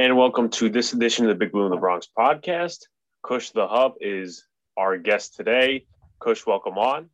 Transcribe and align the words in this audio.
And 0.00 0.16
welcome 0.16 0.48
to 0.52 0.70
this 0.70 0.94
edition 0.94 1.26
of 1.26 1.28
the 1.28 1.34
Big 1.34 1.52
Blue 1.52 1.66
in 1.66 1.70
the 1.70 1.76
Bronx 1.76 2.08
podcast. 2.18 2.86
Kush 3.22 3.50
the 3.50 3.68
Hub 3.68 3.96
is 4.00 4.46
our 4.78 4.96
guest 4.96 5.36
today. 5.36 5.84
Kush, 6.20 6.46
welcome 6.46 6.78
on. 6.78 7.10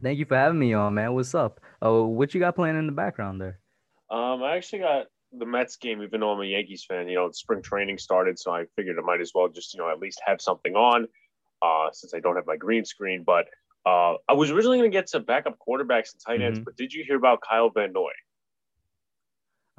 Thank 0.00 0.20
you 0.20 0.24
for 0.24 0.36
having 0.36 0.60
me 0.60 0.72
on, 0.72 0.94
man. 0.94 1.14
What's 1.14 1.34
up? 1.34 1.58
Oh, 1.82 2.06
what 2.06 2.32
you 2.32 2.38
got 2.38 2.54
playing 2.54 2.78
in 2.78 2.86
the 2.86 2.92
background 2.92 3.40
there? 3.40 3.58
Um, 4.08 4.40
I 4.44 4.54
actually 4.56 4.82
got 4.82 5.06
the 5.36 5.46
Mets 5.46 5.74
game, 5.74 6.00
even 6.04 6.20
though 6.20 6.30
I'm 6.30 6.40
a 6.42 6.44
Yankees 6.44 6.84
fan. 6.84 7.08
You 7.08 7.16
know, 7.16 7.30
spring 7.32 7.60
training 7.60 7.98
started, 7.98 8.38
so 8.38 8.52
I 8.52 8.66
figured 8.76 8.96
I 8.96 9.02
might 9.02 9.20
as 9.20 9.32
well 9.34 9.48
just, 9.48 9.74
you 9.74 9.80
know, 9.80 9.90
at 9.90 9.98
least 9.98 10.22
have 10.24 10.40
something 10.40 10.76
on 10.76 11.08
uh, 11.60 11.88
since 11.90 12.14
I 12.14 12.20
don't 12.20 12.36
have 12.36 12.46
my 12.46 12.56
green 12.56 12.84
screen. 12.84 13.24
But 13.26 13.46
uh, 13.84 14.14
I 14.28 14.34
was 14.34 14.52
originally 14.52 14.78
going 14.78 14.92
to 14.92 14.96
get 14.96 15.08
to 15.08 15.18
backup 15.18 15.58
quarterbacks 15.58 16.12
and 16.12 16.20
tight 16.24 16.40
ends, 16.40 16.60
mm-hmm. 16.60 16.66
but 16.66 16.76
did 16.76 16.92
you 16.92 17.02
hear 17.02 17.16
about 17.16 17.40
Kyle 17.40 17.70
Van 17.70 17.92
Noy? 17.92 18.12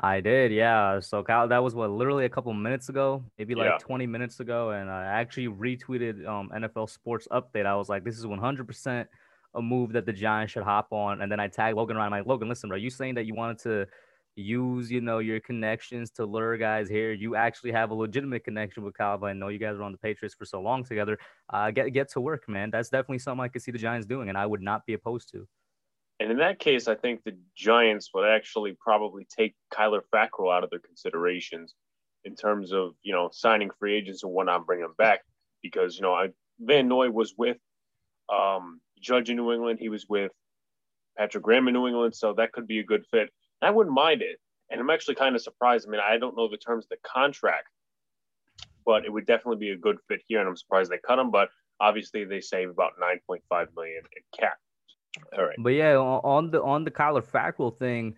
I 0.06 0.22
did, 0.22 0.52
yeah. 0.52 1.00
So 1.00 1.24
Kyle, 1.24 1.48
that 1.48 1.64
was 1.64 1.74
what 1.74 1.90
literally 1.90 2.26
a 2.26 2.30
couple 2.30 2.54
minutes 2.54 2.90
ago, 2.90 3.24
maybe 3.40 3.56
like 3.56 3.70
yeah. 3.72 3.78
20 3.80 4.06
minutes 4.06 4.40
ago, 4.40 4.70
and 4.70 4.88
I 4.88 5.04
actually 5.04 5.48
retweeted 5.48 6.28
um, 6.28 6.52
NFL 6.56 6.92
Sports 6.92 7.28
Update. 7.32 7.66
I 7.66 7.76
was 7.76 7.90
like, 7.90 8.04
"This 8.04 8.20
is 8.20 8.26
100% 8.28 9.08
a 9.56 9.62
move 9.64 9.94
that 9.94 10.06
the 10.06 10.14
Giants 10.14 10.54
should 10.54 10.62
hop 10.62 10.90
on." 10.92 11.24
And 11.24 11.32
then 11.32 11.40
I 11.40 11.48
tagged 11.48 11.76
Logan 11.76 11.98
Ryan. 11.98 12.14
I'm 12.14 12.20
like, 12.20 12.28
Logan, 12.28 12.48
listen, 12.48 12.72
are 12.72 12.78
you 12.78 12.92
saying 12.92 13.16
that 13.16 13.26
you 13.26 13.34
wanted 13.34 13.58
to 13.64 13.88
use, 14.36 14.92
you 14.92 15.02
know, 15.02 15.18
your 15.18 15.40
connections 15.40 16.12
to 16.12 16.26
lure 16.28 16.56
guys 16.56 16.88
here? 16.88 17.12
You 17.12 17.36
actually 17.36 17.72
have 17.72 17.90
a 17.90 17.96
legitimate 17.96 18.44
connection 18.44 18.84
with 18.84 18.94
Kyle. 18.94 19.26
I 19.26 19.34
know 19.34 19.48
you 19.48 19.58
guys 19.58 19.76
were 19.76 19.86
on 19.86 19.92
the 19.92 19.98
Patriots 19.98 20.36
for 20.36 20.46
so 20.46 20.62
long 20.62 20.84
together. 20.84 21.18
Uh, 21.52 21.72
get 21.72 21.92
get 21.94 22.12
to 22.12 22.22
work, 22.22 22.48
man. 22.48 22.70
That's 22.70 22.90
definitely 22.90 23.20
something 23.20 23.44
I 23.44 23.48
could 23.48 23.64
see 23.64 23.72
the 23.72 23.80
Giants 23.80 24.06
doing, 24.06 24.30
and 24.30 24.38
I 24.38 24.46
would 24.46 24.62
not 24.62 24.86
be 24.86 24.94
opposed 24.94 25.32
to. 25.32 25.48
And 26.20 26.32
in 26.32 26.38
that 26.38 26.60
case, 26.60 26.88
I 26.88 26.96
think 26.96 27.24
the 27.24 27.38
Giants 27.56 28.12
would 28.14 28.28
actually 28.28 28.78
probably 28.80 29.26
take 29.26 29.54
Kyler 29.74 30.02
Fackrell 30.14 30.56
out 30.56 30.64
of 30.64 30.70
their 30.70 30.80
considerations 30.80 31.74
in 32.24 32.36
terms 32.36 32.72
of 32.72 32.96
you 33.04 33.14
know 33.14 33.30
signing 33.32 33.70
free 33.80 33.96
agents 33.96 34.24
and 34.24 34.32
whatnot, 34.32 34.66
bring 34.66 34.82
them 34.82 34.96
back 34.98 35.22
because 35.62 35.96
you 35.96 36.04
know 36.04 36.14
I, 36.14 36.30
Van 36.60 36.88
Noy 36.88 37.10
was 37.10 37.34
with 37.38 37.58
um, 38.34 38.80
Judge 39.00 39.30
in 39.30 39.38
New 39.38 39.52
England, 39.52 39.80
he 39.80 39.90
was 39.90 40.08
with 40.08 40.32
Patrick 41.18 41.44
Graham 41.44 41.68
in 41.68 41.74
New 41.74 41.88
England, 41.88 42.16
so 42.16 42.34
that 42.34 42.54
could 42.54 42.68
be 42.68 42.80
a 42.80 42.84
good 42.84 43.06
fit. 43.12 43.30
I 43.62 43.72
wouldn't 43.72 43.96
mind 43.96 44.22
it, 44.22 44.40
and 44.70 44.80
I'm 44.80 44.90
actually 44.90 45.16
kind 45.16 45.36
of 45.36 45.42
surprised. 45.42 45.88
I 45.88 45.92
mean, 45.92 46.02
I 46.02 46.18
don't 46.18 46.38
know 46.38 46.48
the 46.50 46.58
terms 46.58 46.86
of 46.86 46.90
the 46.90 47.10
contract, 47.10 47.68
but 48.86 49.06
it 49.06 49.12
would 49.12 49.26
definitely 49.26 49.58
be 49.58 49.72
a 49.72 49.78
good 49.78 49.98
fit 50.08 50.22
here, 50.28 50.40
and 50.40 50.48
I'm 50.48 50.56
surprised 50.56 50.92
they 50.92 51.00
cut 51.06 51.20
him. 51.20 51.30
But 51.30 51.50
obviously, 51.80 52.24
they 52.24 52.42
save 52.42 52.70
about 52.70 52.94
9.5 53.02 53.68
million 53.76 54.02
in 54.16 54.40
cap 54.40 54.58
all 55.38 55.46
right. 55.46 55.56
But 55.60 55.70
yeah, 55.70 55.96
on 55.96 56.52
the 56.52 56.62
on 56.62 56.84
the 56.84 56.92
Kyler 56.92 57.24
Fackrell 57.24 57.78
thing, 57.78 58.16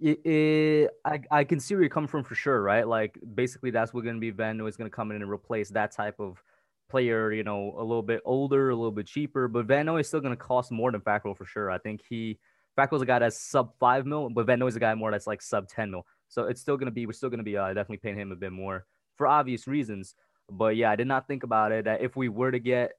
it, 0.00 0.24
it, 0.26 0.90
I 1.04 1.20
I 1.30 1.44
can 1.44 1.60
see 1.60 1.74
where 1.74 1.82
you're 1.82 1.90
coming 1.90 2.08
from 2.08 2.24
for 2.24 2.34
sure, 2.34 2.62
right? 2.62 2.86
Like 2.86 3.18
basically, 3.34 3.70
that's 3.70 3.94
what 3.94 4.04
going 4.04 4.16
to 4.16 4.20
be 4.20 4.30
Van 4.30 4.60
is 4.60 4.76
going 4.76 4.90
to 4.90 4.94
come 4.94 5.10
in 5.10 5.22
and 5.22 5.30
replace 5.30 5.70
that 5.70 5.92
type 5.92 6.20
of 6.20 6.42
player. 6.90 7.32
You 7.32 7.44
know, 7.44 7.74
a 7.78 7.82
little 7.82 8.02
bit 8.02 8.20
older, 8.24 8.70
a 8.70 8.76
little 8.76 8.92
bit 8.92 9.06
cheaper, 9.06 9.48
but 9.48 9.66
Van 9.66 9.86
Noy 9.86 10.00
is 10.00 10.08
still 10.08 10.20
going 10.20 10.36
to 10.36 10.42
cost 10.42 10.70
more 10.70 10.92
than 10.92 11.00
Fackrell 11.00 11.36
for 11.36 11.46
sure. 11.46 11.70
I 11.70 11.78
think 11.78 12.02
he 12.08 12.38
Fackrell's 12.78 13.02
a 13.02 13.06
guy 13.06 13.18
that's 13.18 13.40
sub 13.40 13.72
five 13.78 14.06
mil, 14.06 14.28
but 14.30 14.46
Van 14.46 14.58
Noy's 14.58 14.76
a 14.76 14.80
guy 14.80 14.94
more 14.94 15.10
that's 15.10 15.26
like 15.26 15.42
sub 15.42 15.68
ten 15.68 15.90
mil. 15.90 16.06
So 16.28 16.44
it's 16.44 16.60
still 16.60 16.76
going 16.76 16.86
to 16.86 16.92
be 16.92 17.06
we're 17.06 17.12
still 17.12 17.30
going 17.30 17.38
to 17.38 17.44
be 17.44 17.56
uh, 17.56 17.68
definitely 17.68 17.98
paying 17.98 18.18
him 18.18 18.32
a 18.32 18.36
bit 18.36 18.52
more 18.52 18.84
for 19.16 19.26
obvious 19.26 19.66
reasons. 19.66 20.14
But 20.50 20.76
yeah, 20.76 20.90
I 20.90 20.96
did 20.96 21.06
not 21.06 21.26
think 21.26 21.42
about 21.42 21.72
it. 21.72 21.86
That 21.86 22.02
if 22.02 22.16
we 22.16 22.28
were 22.28 22.50
to 22.50 22.58
get 22.58 22.92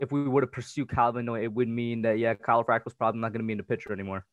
if 0.00 0.10
we 0.12 0.28
were 0.28 0.40
to 0.40 0.46
pursue 0.46 0.86
Calvin, 0.86 1.28
it 1.28 1.52
would 1.52 1.68
mean 1.68 2.02
that 2.02 2.18
yeah, 2.18 2.34
Kyle 2.34 2.64
Frack 2.64 2.84
was 2.84 2.94
probably 2.94 3.20
not 3.20 3.32
going 3.32 3.42
to 3.42 3.46
be 3.46 3.52
in 3.52 3.58
the 3.58 3.64
picture 3.64 3.92
anymore. 3.92 4.24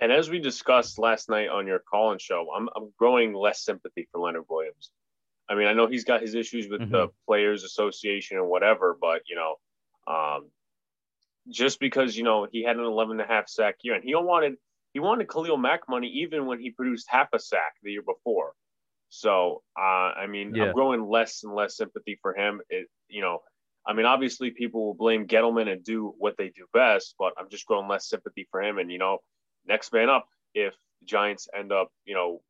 And 0.00 0.10
as 0.10 0.28
we 0.28 0.40
discussed 0.40 0.98
last 0.98 1.28
night 1.28 1.48
on 1.48 1.66
your 1.66 1.78
call-in 1.78 2.18
show, 2.18 2.48
I'm 2.54 2.68
I'm 2.76 2.92
growing 2.98 3.32
less 3.32 3.64
sympathy 3.64 4.08
for 4.10 4.20
Leonard 4.20 4.44
Williams. 4.48 4.90
I 5.48 5.54
mean, 5.54 5.66
I 5.66 5.72
know 5.72 5.86
he's 5.86 6.04
got 6.04 6.22
his 6.22 6.34
issues 6.34 6.68
with 6.68 6.80
mm-hmm. 6.80 6.92
the 6.92 7.08
Players 7.26 7.64
Association 7.64 8.38
and 8.38 8.48
whatever, 8.48 8.96
but 8.98 9.22
you 9.28 9.36
know, 9.36 9.56
um, 10.12 10.50
just 11.48 11.78
because 11.78 12.16
you 12.16 12.24
know 12.24 12.46
he 12.50 12.64
had 12.64 12.76
an 12.76 12.84
11 12.84 13.20
and 13.20 13.30
a 13.30 13.32
half 13.32 13.48
sack 13.48 13.76
year, 13.82 13.94
and 13.94 14.04
he 14.04 14.14
wanted 14.14 14.54
he 14.94 15.00
wanted 15.00 15.28
Khalil 15.28 15.56
Mack 15.56 15.88
money 15.88 16.08
even 16.08 16.46
when 16.46 16.60
he 16.60 16.70
produced 16.70 17.06
half 17.08 17.28
a 17.32 17.38
sack 17.38 17.74
the 17.82 17.92
year 17.92 18.02
before. 18.02 18.52
So, 19.10 19.62
uh, 19.78 20.10
I 20.18 20.26
mean, 20.26 20.54
yeah. 20.54 20.64
I'm 20.64 20.72
growing 20.72 21.08
less 21.08 21.44
and 21.44 21.54
less 21.54 21.76
sympathy 21.76 22.18
for 22.20 22.34
him. 22.34 22.60
It, 22.68 22.88
you 23.08 23.20
know, 23.20 23.40
I 23.86 23.92
mean, 23.92 24.06
obviously, 24.06 24.50
people 24.50 24.86
will 24.86 24.94
blame 24.94 25.26
Gettleman 25.26 25.70
and 25.70 25.84
do 25.84 26.14
what 26.18 26.36
they 26.38 26.48
do 26.48 26.66
best, 26.72 27.14
but 27.18 27.34
I'm 27.38 27.50
just 27.50 27.66
growing 27.66 27.88
less 27.88 28.08
sympathy 28.08 28.46
for 28.50 28.62
him. 28.62 28.78
And 28.78 28.90
you 28.90 28.98
know, 28.98 29.18
next 29.66 29.92
man 29.92 30.08
up 30.08 30.26
if 30.54 30.74
the 31.00 31.06
Giants 31.06 31.48
end 31.56 31.72
up, 31.72 31.88
you 32.04 32.14
know, 32.14 32.40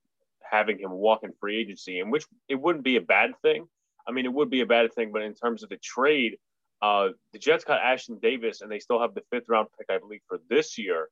having 0.42 0.78
him 0.78 0.92
walk 0.92 1.24
in 1.24 1.32
free 1.40 1.58
agency, 1.60 1.98
in 1.98 2.10
which 2.10 2.24
it 2.48 2.56
wouldn't 2.56 2.84
be 2.84 2.96
a 2.96 3.00
bad 3.00 3.32
thing. 3.42 3.66
I 4.06 4.12
mean, 4.12 4.26
it 4.26 4.32
would 4.32 4.50
be 4.50 4.60
a 4.60 4.66
bad 4.66 4.92
thing, 4.92 5.10
but 5.12 5.22
in 5.22 5.34
terms 5.34 5.62
of 5.62 5.70
the 5.70 5.78
trade, 5.78 6.36
uh, 6.82 7.08
the 7.32 7.38
Jets 7.38 7.64
got 7.64 7.80
Ashton 7.80 8.18
Davis, 8.20 8.60
and 8.60 8.70
they 8.70 8.78
still 8.78 9.00
have 9.00 9.14
the 9.14 9.22
fifth 9.30 9.48
round 9.48 9.68
pick, 9.78 9.86
I 9.88 9.98
believe, 9.98 10.20
for 10.28 10.38
this 10.50 10.76
year. 10.76 11.08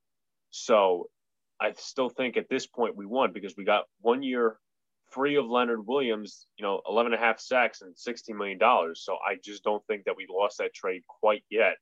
So 0.51 1.09
I 1.59 1.73
still 1.73 2.11
think 2.11 2.37
at 2.37 2.49
this 2.49 2.67
point 2.67 2.97
we 2.97 3.07
won 3.07 3.33
because 3.33 3.57
we 3.57 3.65
got 3.65 3.85
one 4.01 4.23
year 4.23 4.59
free 5.13 5.37
of 5.37 5.47
Leonard 5.47 5.87
Williams, 5.87 6.47
you 6.57 6.65
know, 6.65 6.81
11 6.89 7.13
and 7.13 7.23
a 7.23 7.25
half 7.25 7.41
sacks 7.41 7.83
and 7.83 7.95
$16 7.95 8.37
million. 8.37 8.59
So 8.95 9.15
I 9.15 9.37
just 9.43 9.63
don't 9.65 9.85
think 9.87 10.05
that 10.05 10.17
we 10.17 10.27
lost 10.31 10.59
that 10.59 10.75
trade 10.75 11.03
quite 11.07 11.45
yet. 11.51 11.75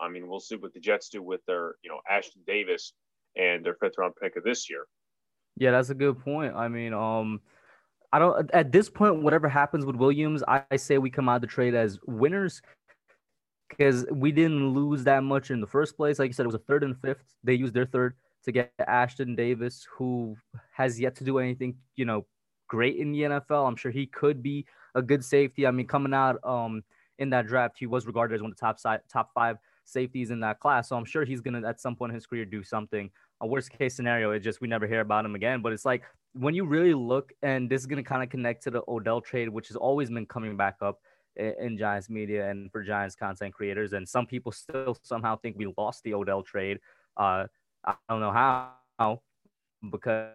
I 0.00 0.08
mean, 0.08 0.28
we'll 0.28 0.40
see 0.40 0.56
what 0.56 0.72
the 0.74 0.80
Jets 0.80 1.08
do 1.08 1.22
with 1.22 1.40
their, 1.46 1.74
you 1.82 1.90
know, 1.90 2.00
Ashton 2.08 2.42
Davis 2.46 2.92
and 3.36 3.64
their 3.64 3.74
fifth 3.74 3.94
round 3.98 4.14
pick 4.20 4.36
of 4.36 4.44
this 4.44 4.70
year. 4.70 4.86
Yeah, 5.56 5.72
that's 5.72 5.90
a 5.90 5.94
good 5.94 6.18
point. 6.20 6.54
I 6.54 6.68
mean, 6.68 6.94
um, 6.94 7.40
I 8.12 8.18
don't 8.18 8.50
at 8.52 8.72
this 8.72 8.88
point, 8.88 9.22
whatever 9.22 9.48
happens 9.48 9.84
with 9.84 9.96
Williams, 9.96 10.42
I, 10.46 10.62
I 10.70 10.76
say 10.76 10.98
we 10.98 11.10
come 11.10 11.28
out 11.28 11.36
of 11.36 11.40
the 11.42 11.46
trade 11.48 11.74
as 11.74 11.98
winners 12.06 12.62
because 13.68 14.06
we 14.10 14.32
didn't 14.32 14.72
lose 14.72 15.04
that 15.04 15.22
much 15.24 15.50
in 15.50 15.60
the 15.60 15.66
first 15.66 15.96
place. 15.96 16.18
Like 16.18 16.28
you 16.28 16.32
said, 16.32 16.44
it 16.44 16.48
was 16.48 16.54
a 16.54 16.60
third 16.60 16.84
and 16.84 16.98
fifth. 17.00 17.22
They 17.42 17.54
used 17.54 17.74
their 17.74 17.86
third 17.86 18.14
to 18.44 18.52
get 18.52 18.72
Ashton 18.78 19.34
Davis, 19.34 19.86
who 19.96 20.36
has 20.72 20.98
yet 20.98 21.16
to 21.16 21.24
do 21.24 21.38
anything, 21.38 21.76
you 21.96 22.04
know, 22.04 22.24
great 22.68 22.96
in 22.96 23.12
the 23.12 23.22
NFL. 23.22 23.66
I'm 23.66 23.76
sure 23.76 23.90
he 23.90 24.06
could 24.06 24.42
be 24.42 24.66
a 24.94 25.02
good 25.02 25.24
safety. 25.24 25.66
I 25.66 25.70
mean, 25.70 25.86
coming 25.86 26.14
out 26.14 26.38
um, 26.44 26.82
in 27.18 27.30
that 27.30 27.46
draft, 27.46 27.76
he 27.78 27.86
was 27.86 28.06
regarded 28.06 28.34
as 28.34 28.42
one 28.42 28.52
of 28.52 28.56
the 28.56 28.60
top 28.60 28.78
top 29.10 29.30
five 29.34 29.56
safeties 29.84 30.30
in 30.30 30.40
that 30.40 30.60
class. 30.60 30.88
So 30.88 30.96
I'm 30.96 31.04
sure 31.04 31.24
he's 31.24 31.40
gonna 31.40 31.66
at 31.66 31.80
some 31.80 31.96
point 31.96 32.10
in 32.10 32.14
his 32.14 32.26
career 32.26 32.44
do 32.44 32.62
something. 32.62 33.10
A 33.40 33.46
worst 33.46 33.70
case 33.70 33.94
scenario 33.94 34.32
is 34.32 34.42
just 34.42 34.60
we 34.60 34.68
never 34.68 34.86
hear 34.86 35.00
about 35.00 35.24
him 35.24 35.34
again. 35.34 35.62
But 35.62 35.72
it's 35.72 35.84
like 35.84 36.02
when 36.34 36.54
you 36.54 36.64
really 36.64 36.94
look, 36.94 37.32
and 37.42 37.68
this 37.70 37.80
is 37.80 37.86
gonna 37.86 38.02
kind 38.02 38.22
of 38.22 38.30
connect 38.30 38.62
to 38.64 38.70
the 38.70 38.82
Odell 38.86 39.20
trade, 39.20 39.48
which 39.48 39.68
has 39.68 39.76
always 39.76 40.10
been 40.10 40.26
coming 40.26 40.56
back 40.56 40.76
up 40.82 41.00
in 41.36 41.78
Giants 41.78 42.10
media 42.10 42.50
and 42.50 42.70
for 42.70 42.82
Giants 42.82 43.14
content 43.14 43.54
creators. 43.54 43.92
And 43.92 44.08
some 44.08 44.26
people 44.26 44.52
still 44.52 44.96
somehow 45.02 45.36
think 45.36 45.56
we 45.56 45.72
lost 45.76 46.02
the 46.02 46.14
Odell 46.14 46.42
trade. 46.42 46.80
Uh, 47.16 47.46
I 47.84 47.94
don't 48.08 48.20
know 48.20 48.32
how, 48.32 49.20
because 49.90 50.32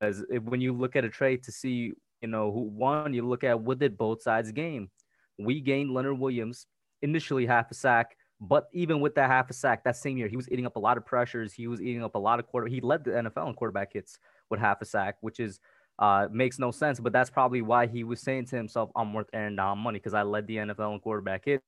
because 0.00 0.24
when 0.42 0.60
you 0.60 0.72
look 0.72 0.96
at 0.96 1.04
a 1.04 1.08
trade 1.08 1.42
to 1.44 1.52
see, 1.52 1.92
you 2.20 2.28
know, 2.28 2.52
who 2.52 2.62
won, 2.62 3.14
you 3.14 3.26
look 3.26 3.44
at 3.44 3.60
what 3.60 3.78
did 3.78 3.96
both 3.96 4.22
sides 4.22 4.52
gain. 4.52 4.90
We 5.38 5.60
gained 5.60 5.92
Leonard 5.92 6.18
Williams 6.18 6.66
initially 7.02 7.46
half 7.46 7.70
a 7.70 7.74
sack, 7.74 8.16
but 8.40 8.68
even 8.72 9.00
with 9.00 9.14
that 9.14 9.30
half 9.30 9.50
a 9.50 9.52
sack, 9.52 9.84
that 9.84 9.96
same 9.96 10.16
year, 10.16 10.28
he 10.28 10.36
was 10.36 10.50
eating 10.50 10.66
up 10.66 10.76
a 10.76 10.80
lot 10.80 10.96
of 10.96 11.06
pressures. 11.06 11.52
He 11.52 11.66
was 11.66 11.80
eating 11.80 12.04
up 12.04 12.14
a 12.14 12.18
lot 12.18 12.38
of 12.38 12.46
quarter. 12.46 12.66
He 12.66 12.80
led 12.80 13.04
the 13.04 13.12
NFL 13.12 13.48
in 13.48 13.54
quarterback 13.54 13.92
hits 13.92 14.18
with 14.50 14.60
half 14.60 14.80
a 14.82 14.84
sack, 14.84 15.16
which 15.20 15.40
is 15.40 15.60
uh, 15.98 16.28
makes 16.30 16.58
no 16.58 16.70
sense. 16.70 17.00
But 17.00 17.12
that's 17.12 17.30
probably 17.30 17.62
why 17.62 17.86
he 17.86 18.04
was 18.04 18.20
saying 18.20 18.46
to 18.46 18.56
himself, 18.56 18.90
"I'm 18.96 19.12
worth 19.12 19.28
Aaron 19.32 19.56
Donald 19.56 19.78
money 19.78 19.98
because 19.98 20.14
I 20.14 20.22
led 20.22 20.46
the 20.46 20.56
NFL 20.56 20.94
in 20.94 21.00
quarterback 21.00 21.44
hits." 21.44 21.62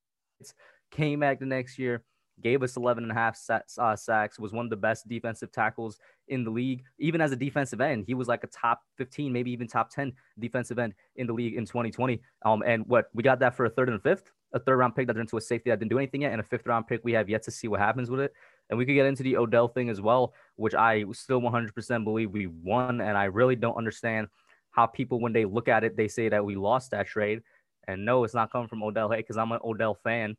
Came 0.90 1.20
back 1.20 1.40
the 1.40 1.46
next 1.46 1.78
year, 1.78 2.04
gave 2.42 2.62
us 2.62 2.76
11 2.76 3.04
and 3.04 3.12
a 3.12 3.14
half 3.14 3.38
uh, 3.78 3.96
sacks, 3.96 4.38
was 4.38 4.52
one 4.52 4.66
of 4.66 4.70
the 4.70 4.76
best 4.76 5.08
defensive 5.08 5.50
tackles 5.52 5.98
in 6.28 6.44
the 6.44 6.50
league. 6.50 6.82
Even 6.98 7.20
as 7.20 7.32
a 7.32 7.36
defensive 7.36 7.80
end, 7.80 8.04
he 8.06 8.14
was 8.14 8.28
like 8.28 8.44
a 8.44 8.48
top 8.48 8.82
15, 8.98 9.32
maybe 9.32 9.50
even 9.50 9.66
top 9.66 9.90
10 9.90 10.12
defensive 10.38 10.78
end 10.78 10.94
in 11.16 11.26
the 11.26 11.32
league 11.32 11.54
in 11.54 11.64
2020. 11.64 12.20
Um, 12.44 12.62
and 12.66 12.86
what 12.86 13.06
we 13.14 13.22
got 13.22 13.40
that 13.40 13.56
for 13.56 13.64
a 13.64 13.70
third 13.70 13.88
and 13.88 13.98
a 13.98 14.00
fifth, 14.00 14.30
a 14.52 14.58
third 14.58 14.76
round 14.76 14.94
pick 14.94 15.06
that 15.06 15.16
into 15.16 15.36
a 15.36 15.40
safety 15.40 15.70
that 15.70 15.78
didn't 15.78 15.90
do 15.90 15.98
anything 15.98 16.22
yet, 16.22 16.32
and 16.32 16.40
a 16.40 16.44
fifth 16.44 16.66
round 16.66 16.86
pick 16.86 17.00
we 17.04 17.12
have 17.12 17.28
yet 17.28 17.42
to 17.44 17.50
see 17.50 17.68
what 17.68 17.80
happens 17.80 18.10
with 18.10 18.20
it. 18.20 18.32
And 18.68 18.78
we 18.78 18.84
could 18.84 18.94
get 18.94 19.06
into 19.06 19.22
the 19.22 19.36
Odell 19.36 19.68
thing 19.68 19.88
as 19.88 20.00
well, 20.00 20.34
which 20.56 20.74
I 20.74 21.04
still 21.12 21.40
100% 21.40 22.04
believe 22.04 22.32
we 22.32 22.46
won. 22.46 23.00
And 23.00 23.16
I 23.16 23.24
really 23.24 23.56
don't 23.56 23.76
understand 23.76 24.28
how 24.72 24.86
people, 24.86 25.20
when 25.20 25.32
they 25.32 25.44
look 25.44 25.68
at 25.68 25.84
it, 25.84 25.96
they 25.96 26.08
say 26.08 26.28
that 26.28 26.44
we 26.44 26.56
lost 26.56 26.90
that 26.90 27.06
trade. 27.06 27.42
And 27.86 28.04
no, 28.04 28.24
it's 28.24 28.34
not 28.34 28.50
coming 28.50 28.66
from 28.68 28.82
Odell. 28.82 29.10
Hey, 29.10 29.18
because 29.18 29.36
I'm 29.36 29.52
an 29.52 29.60
Odell 29.64 29.94
fan. 29.94 30.36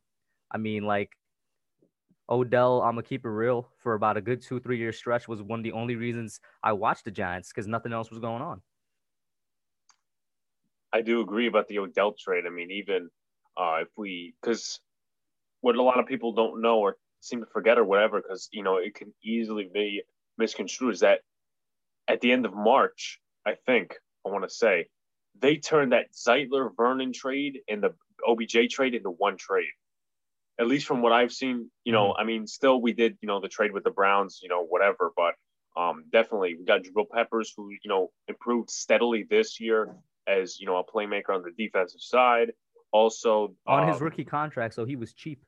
I 0.51 0.57
mean, 0.57 0.83
like 0.83 1.11
Odell, 2.29 2.81
I'm 2.81 2.95
gonna 2.95 3.03
keep 3.03 3.25
it 3.25 3.29
real 3.29 3.69
for 3.77 3.94
about 3.94 4.18
a 4.18 4.21
good 4.21 4.41
two, 4.41 4.59
three 4.59 4.77
year 4.77 4.91
stretch 4.91 5.27
was 5.27 5.41
one 5.41 5.59
of 5.59 5.63
the 5.63 5.71
only 5.71 5.95
reasons 5.95 6.39
I 6.63 6.74
watched 6.74 7.06
the 7.06 7.12
Giants 7.12 7.50
because 7.50 7.68
nothing 7.68 7.94
else 7.94 8.09
was 8.09 8.19
going 8.19 8.41
on. 8.41 8.62
I 10.94 11.01
do 11.01 11.21
agree 11.21 11.47
about 11.47 11.68
the 11.68 11.79
Odell 11.79 12.13
trade. 12.18 12.45
I 12.45 12.50
mean, 12.50 12.71
even 12.71 13.09
uh, 13.57 13.79
if 13.81 13.89
we, 13.97 14.33
because 14.41 14.79
what 15.62 15.75
a 15.75 15.81
lot 15.81 16.00
of 16.00 16.06
people 16.06 16.33
don't 16.33 16.62
know 16.62 16.79
or 16.79 16.97
seem 17.21 17.39
to 17.39 17.45
forget 17.45 17.77
or 17.77 17.83
whatever, 17.83 18.21
because 18.21 18.50
you 18.51 18.63
know 18.63 18.77
it 18.77 18.95
can 18.95 19.13
easily 19.23 19.69
be 19.73 20.03
misconstrued 20.38 20.94
is 20.95 21.00
that 21.01 21.21
at 22.07 22.21
the 22.21 22.31
end 22.31 22.45
of 22.45 22.53
March, 22.53 23.19
I 23.45 23.56
think 23.65 23.95
I 24.25 24.30
want 24.30 24.44
to 24.44 24.53
say 24.53 24.88
they 25.39 25.57
turned 25.57 25.91
that 25.91 26.13
Zeitler 26.13 26.69
Vernon 26.75 27.13
trade 27.13 27.59
and 27.68 27.83
the 27.83 27.94
OBJ 28.27 28.69
trade 28.69 28.95
into 28.95 29.09
one 29.09 29.38
trade. 29.38 29.69
At 30.59 30.68
least 30.68 30.88
from 30.88 31.01
what 31.01 31.12
I've 31.12 31.31
seen, 31.31 31.69
you 31.83 31.94
know, 31.94 32.09
mm-hmm. 32.09 32.21
I 32.21 32.24
mean, 32.24 32.48
still 32.48 32.81
we 32.81 32.94
did, 32.94 33.18
you 33.21 33.27
know, 33.27 33.39
the 33.39 33.48
trade 33.48 33.71
with 33.71 33.83
the 33.83 33.92
Browns, 33.92 34.39
you 34.42 34.50
know, 34.50 34.65
whatever, 34.65 35.12
but 35.15 35.36
um, 35.80 36.06
definitely 36.12 36.56
we 36.56 36.65
got 36.65 36.81
Jabril 36.81 37.06
Peppers 37.13 37.54
who, 37.56 37.69
you 37.69 37.89
know, 37.89 38.12
improved 38.27 38.69
steadily 38.71 39.25
this 39.30 39.59
year 39.59 39.95
as, 40.27 40.59
you 40.59 40.65
know, 40.65 40.77
a 40.77 40.83
playmaker 40.83 41.30
on 41.30 41.44
the 41.44 41.51
defensive 41.57 42.01
side. 42.01 42.51
Also 42.92 43.54
on 43.68 43.83
um, 43.83 43.89
his 43.89 44.01
rookie 44.01 44.25
contract, 44.25 44.74
so 44.74 44.86
he 44.86 44.95
was 44.95 45.13
cheap. 45.13 45.44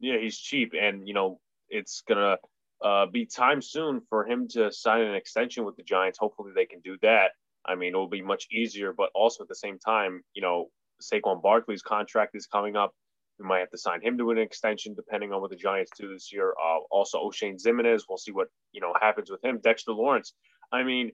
Yeah, 0.00 0.18
he's 0.18 0.38
cheap, 0.38 0.74
and 0.78 1.08
you 1.08 1.14
know, 1.14 1.40
it's 1.70 2.02
gonna 2.06 2.36
uh, 2.84 3.06
be 3.06 3.24
time 3.24 3.62
soon 3.62 4.02
for 4.08 4.26
him 4.26 4.46
to 4.48 4.70
sign 4.70 5.00
an 5.00 5.14
extension 5.14 5.64
with 5.64 5.76
the 5.76 5.82
Giants. 5.82 6.18
Hopefully, 6.18 6.52
they 6.54 6.66
can 6.66 6.80
do 6.80 6.98
that. 7.00 7.32
I 7.64 7.74
mean, 7.74 7.94
it 7.94 7.96
will 7.96 8.08
be 8.08 8.22
much 8.22 8.46
easier, 8.52 8.92
but 8.92 9.10
also 9.14 9.42
at 9.42 9.48
the 9.48 9.54
same 9.54 9.78
time, 9.78 10.22
you 10.34 10.42
know, 10.42 10.70
Saquon 11.02 11.42
Barkley's 11.42 11.82
contract 11.82 12.36
is 12.36 12.46
coming 12.46 12.76
up. 12.76 12.92
We 13.38 13.46
might 13.46 13.60
have 13.60 13.70
to 13.70 13.78
sign 13.78 14.00
him 14.02 14.18
to 14.18 14.30
an 14.30 14.38
extension 14.38 14.94
depending 14.94 15.32
on 15.32 15.40
what 15.40 15.50
the 15.50 15.56
Giants 15.56 15.92
do 15.96 16.12
this 16.12 16.32
year. 16.32 16.52
Uh, 16.52 16.80
also, 16.90 17.18
Oshane 17.18 17.62
Ximines, 17.62 18.02
we'll 18.08 18.18
see 18.18 18.32
what 18.32 18.48
you 18.72 18.80
know 18.80 18.92
happens 19.00 19.30
with 19.30 19.44
him. 19.44 19.60
Dexter 19.62 19.92
Lawrence. 19.92 20.32
I 20.72 20.82
mean, 20.82 21.12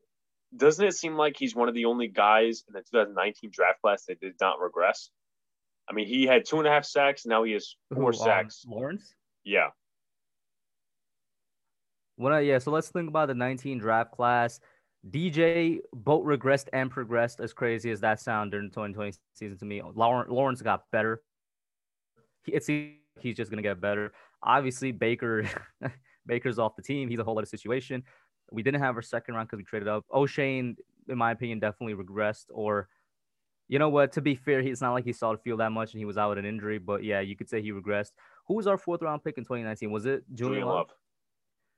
doesn't 0.57 0.85
it 0.85 0.95
seem 0.95 1.17
like 1.17 1.37
he's 1.37 1.55
one 1.55 1.69
of 1.69 1.75
the 1.75 1.85
only 1.85 2.09
guys 2.09 2.65
in 2.69 2.73
the 2.73 2.81
2019 2.81 3.51
draft 3.53 3.81
class 3.81 4.05
that 4.07 4.21
did 4.21 4.35
not 4.41 4.61
regress? 4.61 5.11
I 5.89 5.93
mean, 5.93 6.07
he 6.07 6.25
had 6.25 6.45
two 6.47 6.59
and 6.59 6.67
a 6.67 6.71
half 6.71 6.85
sacks. 6.85 7.27
Now 7.27 7.43
he 7.43 7.53
has 7.53 7.77
four 7.93 8.03
Who, 8.03 8.07
um, 8.09 8.15
sacks. 8.15 8.65
Um, 8.67 8.73
Lawrence. 8.73 9.15
Yeah. 9.45 9.69
When 12.17 12.33
I, 12.33 12.41
yeah, 12.41 12.59
so 12.59 12.71
let's 12.71 12.89
think 12.89 13.09
about 13.09 13.29
the 13.29 13.35
19 13.35 13.79
draft 13.79 14.13
class. 14.13 14.61
DJ 15.11 15.81
both 15.93 16.25
regressed 16.25 16.69
and 16.73 16.91
progressed. 16.91 17.41
As 17.41 17.53
crazy 17.53 17.91
as 17.91 18.01
that 18.01 18.21
sounded 18.21 18.53
during 18.53 18.69
the 18.69 18.75
2020 18.75 19.13
season 19.35 19.59
to 19.59 19.65
me, 19.65 19.83
Lawrence 19.83 20.63
got 20.63 20.85
better. 20.91 21.23
It's 22.47 22.67
he's 22.67 23.37
just 23.37 23.51
gonna 23.51 23.63
get 23.63 23.81
better. 23.81 24.13
Obviously, 24.43 24.93
Baker, 24.93 25.49
Baker's 26.27 26.59
off 26.59 26.77
the 26.77 26.83
team. 26.83 27.09
He's 27.09 27.19
a 27.19 27.25
whole 27.25 27.39
other 27.39 27.47
situation. 27.47 28.03
We 28.51 28.63
didn't 28.63 28.81
have 28.81 28.97
our 28.97 29.03
second 29.03 29.35
round 29.35 29.49
because 29.49 29.59
we 29.59 29.65
traded 29.65 29.89
up. 29.89 30.05
Oshane, 30.13 30.77
in 31.09 31.19
my 31.19 31.31
opinion, 31.33 31.61
definitely 31.61 31.95
regressed. 31.95 32.47
Or, 32.53 32.89
you 33.69 33.79
know 33.79 33.89
what? 33.89 34.13
To 34.13 34.21
be 34.21 34.35
fair, 34.35 34.61
it's 34.61 34.83
not 34.83 34.93
like 34.93 35.05
he 35.05 35.13
saw 35.13 35.33
the 35.33 35.39
field 35.39 35.61
that 35.61 35.73
much 35.73 35.93
and 35.93 35.99
he 35.99 36.05
was 36.05 36.19
out 36.19 36.29
with 36.29 36.39
an 36.39 36.45
injury. 36.45 36.79
But 36.79 37.05
yeah, 37.05 37.21
you 37.21 37.37
could 37.37 37.49
say 37.49 37.63
he 37.63 37.73
regressed. 37.73 38.13
Who 38.47 38.55
was 38.55 38.67
our 38.67 38.77
fourth 38.77 39.01
round 39.01 39.25
pick 39.25 39.39
in 39.39 39.45
2019? 39.45 39.91
Was 39.91 40.05
it 40.05 40.25
Julian, 40.35 40.61
Julian 40.61 40.67
Love? 40.69 40.77
Love? 40.77 40.97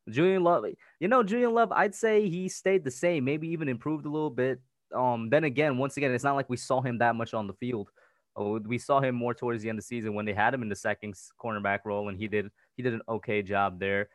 Julian 0.09 0.45
Love, 0.45 0.65
you 1.01 1.09
know, 1.09 1.23
Julian 1.23 1.53
Love, 1.53 1.73
I'd 1.73 1.95
say 1.95 2.29
he 2.29 2.49
stayed 2.49 2.85
the 2.85 2.91
same, 2.91 3.25
maybe 3.25 3.49
even 3.49 3.69
improved 3.69 4.07
a 4.07 4.09
little 4.09 4.31
bit. 4.31 4.61
Um, 4.95 5.31
then 5.31 5.45
again, 5.45 5.79
once 5.79 5.97
again, 5.97 6.13
it's 6.13 6.23
not 6.23 6.37
like 6.37 6.49
we 6.49 6.57
saw 6.57 6.81
him 6.81 6.99
that 6.99 7.17
much 7.17 7.35
on 7.35 7.49
the 7.49 7.55
field. 7.55 7.91
Oh, 8.37 8.59
we 8.59 8.79
saw 8.79 9.01
him 9.01 9.15
more 9.15 9.35
towards 9.35 9.63
the 9.63 9.69
end 9.69 9.79
of 9.79 9.85
the 9.85 9.87
season 9.87 10.15
when 10.15 10.27
they 10.27 10.33
had 10.33 10.53
him 10.53 10.63
in 10.63 10.69
the 10.69 10.77
second 10.77 11.15
cornerback 11.43 11.81
role, 11.85 12.09
and 12.09 12.19
he 12.19 12.29
did 12.29 12.51
he 12.77 12.83
did 12.83 12.95
an 12.95 13.03
okay 13.09 13.43
job 13.43 13.81
there. 13.81 14.09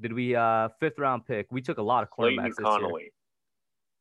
Did 0.00 0.12
we 0.12 0.36
uh 0.36 0.68
fifth 0.80 0.98
round 0.98 1.26
pick? 1.26 1.46
We 1.50 1.60
took 1.60 1.78
a 1.78 1.82
lot 1.82 2.02
of 2.02 2.10
cornerbacks 2.10 2.56
this 2.56 2.64
Connelly. 2.64 3.02
year. 3.02 3.10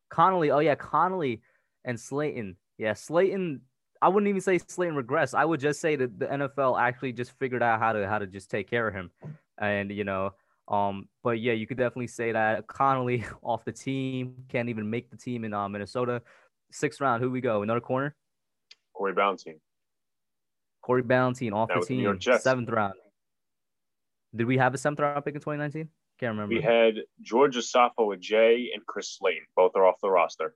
Connelly, 0.09 0.51
oh 0.51 0.59
yeah, 0.59 0.75
Connelly 0.75 1.41
and 1.85 1.99
Slayton. 1.99 2.57
Yeah, 2.77 2.93
Slayton. 2.93 3.61
I 3.99 4.09
wouldn't 4.09 4.29
even 4.29 4.41
say 4.41 4.59
Slayton 4.59 4.95
regressed. 4.95 5.33
I 5.33 5.43
would 5.43 5.59
just 5.59 5.81
say 5.81 5.95
that 5.95 6.19
the 6.19 6.27
NFL 6.27 6.79
actually 6.79 7.13
just 7.13 7.31
figured 7.39 7.63
out 7.63 7.79
how 7.79 7.93
to 7.93 8.07
how 8.07 8.19
to 8.19 8.27
just 8.27 8.51
take 8.51 8.69
care 8.69 8.87
of 8.87 8.93
him, 8.93 9.09
and 9.57 9.91
you 9.91 10.03
know 10.03 10.33
um, 10.67 11.07
but 11.23 11.39
yeah, 11.39 11.53
you 11.53 11.65
could 11.65 11.77
definitely 11.77 12.07
say 12.07 12.31
that 12.33 12.67
Connelly 12.67 13.23
off 13.41 13.63
the 13.65 13.71
team 13.71 14.35
can't 14.49 14.69
even 14.69 14.89
make 14.89 15.09
the 15.09 15.17
team 15.17 15.45
in 15.45 15.53
uh, 15.53 15.67
Minnesota. 15.69 16.21
Sixth 16.71 16.99
round, 16.99 17.23
who 17.23 17.31
we 17.31 17.41
go? 17.41 17.61
Another 17.61 17.79
corner. 17.79 18.15
Corey 18.97 19.13
Ballentine. 19.13 19.59
Corey 20.81 21.03
Ballentine 21.03 21.53
off 21.53 21.69
that 21.69 21.81
the 21.81 21.85
team. 21.85 22.19
Seventh 22.39 22.69
round. 22.69 22.93
Did 24.35 24.47
we 24.47 24.57
have 24.57 24.73
a 24.73 24.77
seventh 24.77 24.99
round 24.99 25.23
pick 25.23 25.35
in 25.35 25.41
2019? 25.41 25.89
Can't 26.19 26.31
remember. 26.31 26.55
We 26.55 26.61
had 26.61 26.95
George 27.21 27.55
Asafo-Adjei 27.55 28.69
and 28.73 28.85
Chris 28.85 29.17
Slayton. 29.17 29.43
Both 29.55 29.75
are 29.75 29.85
off 29.85 30.01
the 30.01 30.09
roster. 30.09 30.55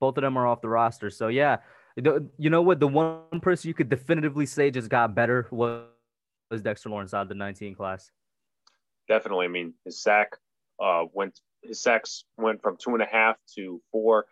Both 0.00 0.16
of 0.18 0.22
them 0.22 0.36
are 0.36 0.46
off 0.46 0.60
the 0.60 0.68
roster. 0.68 1.10
So 1.10 1.28
yeah, 1.28 1.58
you 1.96 2.50
know 2.50 2.62
what? 2.62 2.78
The 2.78 2.88
one 2.88 3.40
person 3.42 3.68
you 3.68 3.74
could 3.74 3.88
definitively 3.88 4.46
say 4.46 4.70
just 4.70 4.88
got 4.88 5.14
better 5.14 5.48
was 5.50 5.82
Dexter 6.62 6.90
Lawrence 6.90 7.12
out 7.12 7.22
of 7.22 7.28
the 7.28 7.34
19 7.34 7.74
class 7.74 8.10
definitely. 9.08 9.46
I 9.46 9.48
mean, 9.48 9.74
his 9.84 10.00
sack 10.00 10.36
uh, 10.80 11.04
went 11.12 11.40
his 11.62 11.82
sacks 11.82 12.24
went 12.36 12.62
from 12.62 12.76
two 12.76 12.90
and 12.90 13.02
a 13.02 13.06
half 13.06 13.36
to 13.56 13.80
four. 13.90 14.26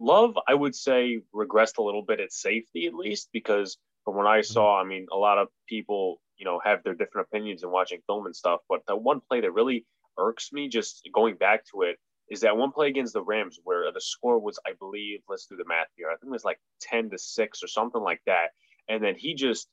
Love, 0.00 0.36
I 0.46 0.54
would 0.54 0.74
say, 0.74 1.22
regressed 1.34 1.78
a 1.78 1.82
little 1.82 2.02
bit 2.02 2.20
at 2.20 2.32
safety 2.32 2.86
at 2.86 2.94
least 2.94 3.28
because 3.32 3.78
from 4.04 4.16
what 4.16 4.26
I 4.26 4.40
mm-hmm. 4.40 4.52
saw, 4.52 4.80
I 4.80 4.84
mean, 4.84 5.06
a 5.12 5.16
lot 5.16 5.38
of 5.38 5.48
people, 5.68 6.20
you 6.36 6.44
know, 6.44 6.60
have 6.64 6.82
their 6.82 6.94
different 6.94 7.28
opinions 7.30 7.62
in 7.62 7.70
watching 7.70 8.00
film 8.06 8.26
and 8.26 8.36
stuff. 8.36 8.60
But 8.68 8.80
the 8.86 8.96
one 8.96 9.20
play 9.28 9.40
that 9.40 9.52
really 9.52 9.86
irks 10.18 10.52
me, 10.52 10.68
just 10.68 11.08
going 11.14 11.36
back 11.36 11.64
to 11.72 11.82
it, 11.82 11.98
is 12.30 12.40
that 12.40 12.56
one 12.56 12.72
play 12.72 12.88
against 12.88 13.12
the 13.12 13.22
Rams 13.22 13.58
where 13.64 13.90
the 13.92 14.00
score 14.00 14.38
was, 14.38 14.58
I 14.66 14.72
believe, 14.78 15.20
let's 15.28 15.46
do 15.46 15.56
the 15.56 15.64
math 15.66 15.88
here. 15.96 16.08
I 16.08 16.16
think 16.16 16.30
it 16.30 16.30
was 16.30 16.44
like 16.44 16.60
ten 16.80 17.10
to 17.10 17.18
six 17.18 17.62
or 17.62 17.68
something 17.68 18.00
like 18.00 18.22
that, 18.26 18.50
and 18.88 19.02
then 19.02 19.14
he 19.16 19.34
just 19.34 19.68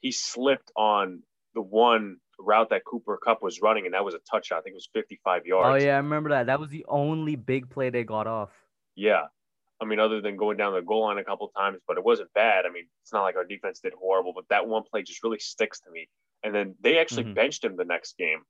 he 0.00 0.12
slipped 0.12 0.70
on 0.76 1.22
the 1.54 1.62
one 1.62 2.18
route 2.38 2.70
that 2.70 2.84
Cooper 2.84 3.18
Kupp 3.22 3.42
was 3.42 3.60
running, 3.60 3.84
and 3.84 3.94
that 3.94 4.04
was 4.04 4.14
a 4.14 4.20
touchdown. 4.30 4.58
I 4.58 4.62
think 4.62 4.74
it 4.74 4.76
was 4.76 4.88
55 4.92 5.46
yards. 5.46 5.82
Oh 5.82 5.86
yeah, 5.86 5.94
I 5.94 5.96
remember 5.96 6.30
that. 6.30 6.46
That 6.46 6.60
was 6.60 6.70
the 6.70 6.84
only 6.88 7.34
big 7.36 7.68
play 7.68 7.90
they 7.90 8.04
got 8.04 8.26
off. 8.26 8.50
Yeah, 8.98 9.26
I 9.80 9.84
mean, 9.84 10.00
other 10.00 10.20
than 10.20 10.36
going 10.36 10.56
down 10.56 10.74
the 10.74 10.82
goal 10.82 11.02
line 11.02 11.18
a 11.18 11.24
couple 11.24 11.48
times, 11.48 11.78
but 11.86 11.96
it 11.98 12.04
wasn't 12.04 12.32
bad. 12.34 12.66
I 12.66 12.72
mean, 12.72 12.86
it's 13.02 13.12
not 13.12 13.22
like 13.22 13.36
our 13.36 13.44
defense 13.44 13.78
did 13.78 13.92
horrible, 13.98 14.32
but 14.34 14.48
that 14.50 14.66
one 14.66 14.82
play 14.82 15.02
just 15.02 15.22
really 15.22 15.38
sticks 15.38 15.80
to 15.80 15.90
me. 15.90 16.08
And 16.42 16.52
then 16.52 16.74
they 16.80 16.98
actually 16.98 17.24
mm-hmm. 17.24 17.34
benched 17.34 17.64
him 17.64 17.76
the 17.76 17.84
next 17.84 18.18
game. 18.18 18.42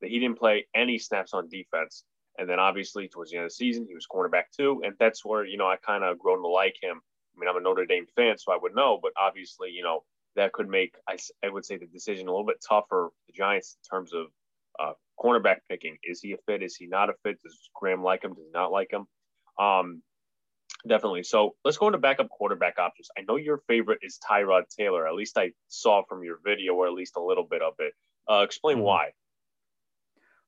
That 0.00 0.08
he 0.08 0.18
didn't 0.18 0.38
play 0.38 0.66
any 0.74 0.98
snaps 0.98 1.34
on 1.34 1.50
defense. 1.50 2.04
And 2.38 2.48
then 2.48 2.58
obviously 2.58 3.08
towards 3.08 3.30
the 3.30 3.36
end 3.36 3.44
of 3.44 3.50
the 3.50 3.54
season, 3.54 3.84
he 3.86 3.94
was 3.94 4.06
cornerback 4.10 4.44
too, 4.56 4.80
and 4.82 4.94
that's 4.98 5.22
where 5.22 5.44
you 5.44 5.58
know 5.58 5.68
I 5.68 5.76
kind 5.76 6.02
of 6.02 6.18
grown 6.18 6.40
to 6.40 6.48
like 6.48 6.76
him. 6.80 6.98
I 7.36 7.38
mean, 7.38 7.50
I'm 7.50 7.56
a 7.56 7.60
Notre 7.60 7.84
Dame 7.84 8.06
fan, 8.16 8.38
so 8.38 8.52
I 8.52 8.58
would 8.60 8.74
know, 8.74 8.98
but 9.02 9.12
obviously, 9.20 9.70
you 9.70 9.82
know, 9.82 10.04
that 10.36 10.52
could 10.52 10.68
make 10.68 10.94
I, 11.06 11.18
I 11.44 11.50
would 11.50 11.66
say 11.66 11.76
the 11.76 11.86
decision 11.86 12.28
a 12.28 12.30
little 12.30 12.46
bit 12.46 12.64
tougher 12.66 13.10
for 13.10 13.12
the 13.26 13.34
Giants 13.34 13.76
in 13.76 13.96
terms 13.96 14.14
of 14.14 14.26
uh, 14.78 14.92
cornerback 15.22 15.58
picking. 15.68 15.98
Is 16.02 16.22
he 16.22 16.32
a 16.32 16.38
fit? 16.46 16.62
Is 16.62 16.76
he 16.76 16.86
not 16.86 17.10
a 17.10 17.14
fit? 17.22 17.42
Does 17.42 17.68
Graham 17.74 18.02
like 18.02 18.24
him? 18.24 18.32
Does 18.32 18.46
he 18.46 18.52
not 18.54 18.72
like 18.72 18.90
him? 18.90 19.06
Um, 19.60 20.02
definitely. 20.88 21.22
So 21.22 21.54
let's 21.64 21.76
go 21.76 21.86
into 21.86 21.98
backup 21.98 22.30
quarterback 22.30 22.78
options. 22.78 23.08
I 23.16 23.22
know 23.22 23.36
your 23.36 23.58
favorite 23.68 23.98
is 24.02 24.18
Tyrod 24.28 24.68
Taylor. 24.74 25.06
At 25.06 25.14
least 25.14 25.36
I 25.36 25.52
saw 25.68 26.02
from 26.08 26.24
your 26.24 26.38
video, 26.44 26.74
or 26.74 26.86
at 26.86 26.94
least 26.94 27.16
a 27.16 27.22
little 27.22 27.44
bit 27.44 27.62
of 27.62 27.74
it. 27.78 27.92
Uh, 28.28 28.42
explain 28.42 28.76
mm-hmm. 28.78 28.86
why. 28.86 29.10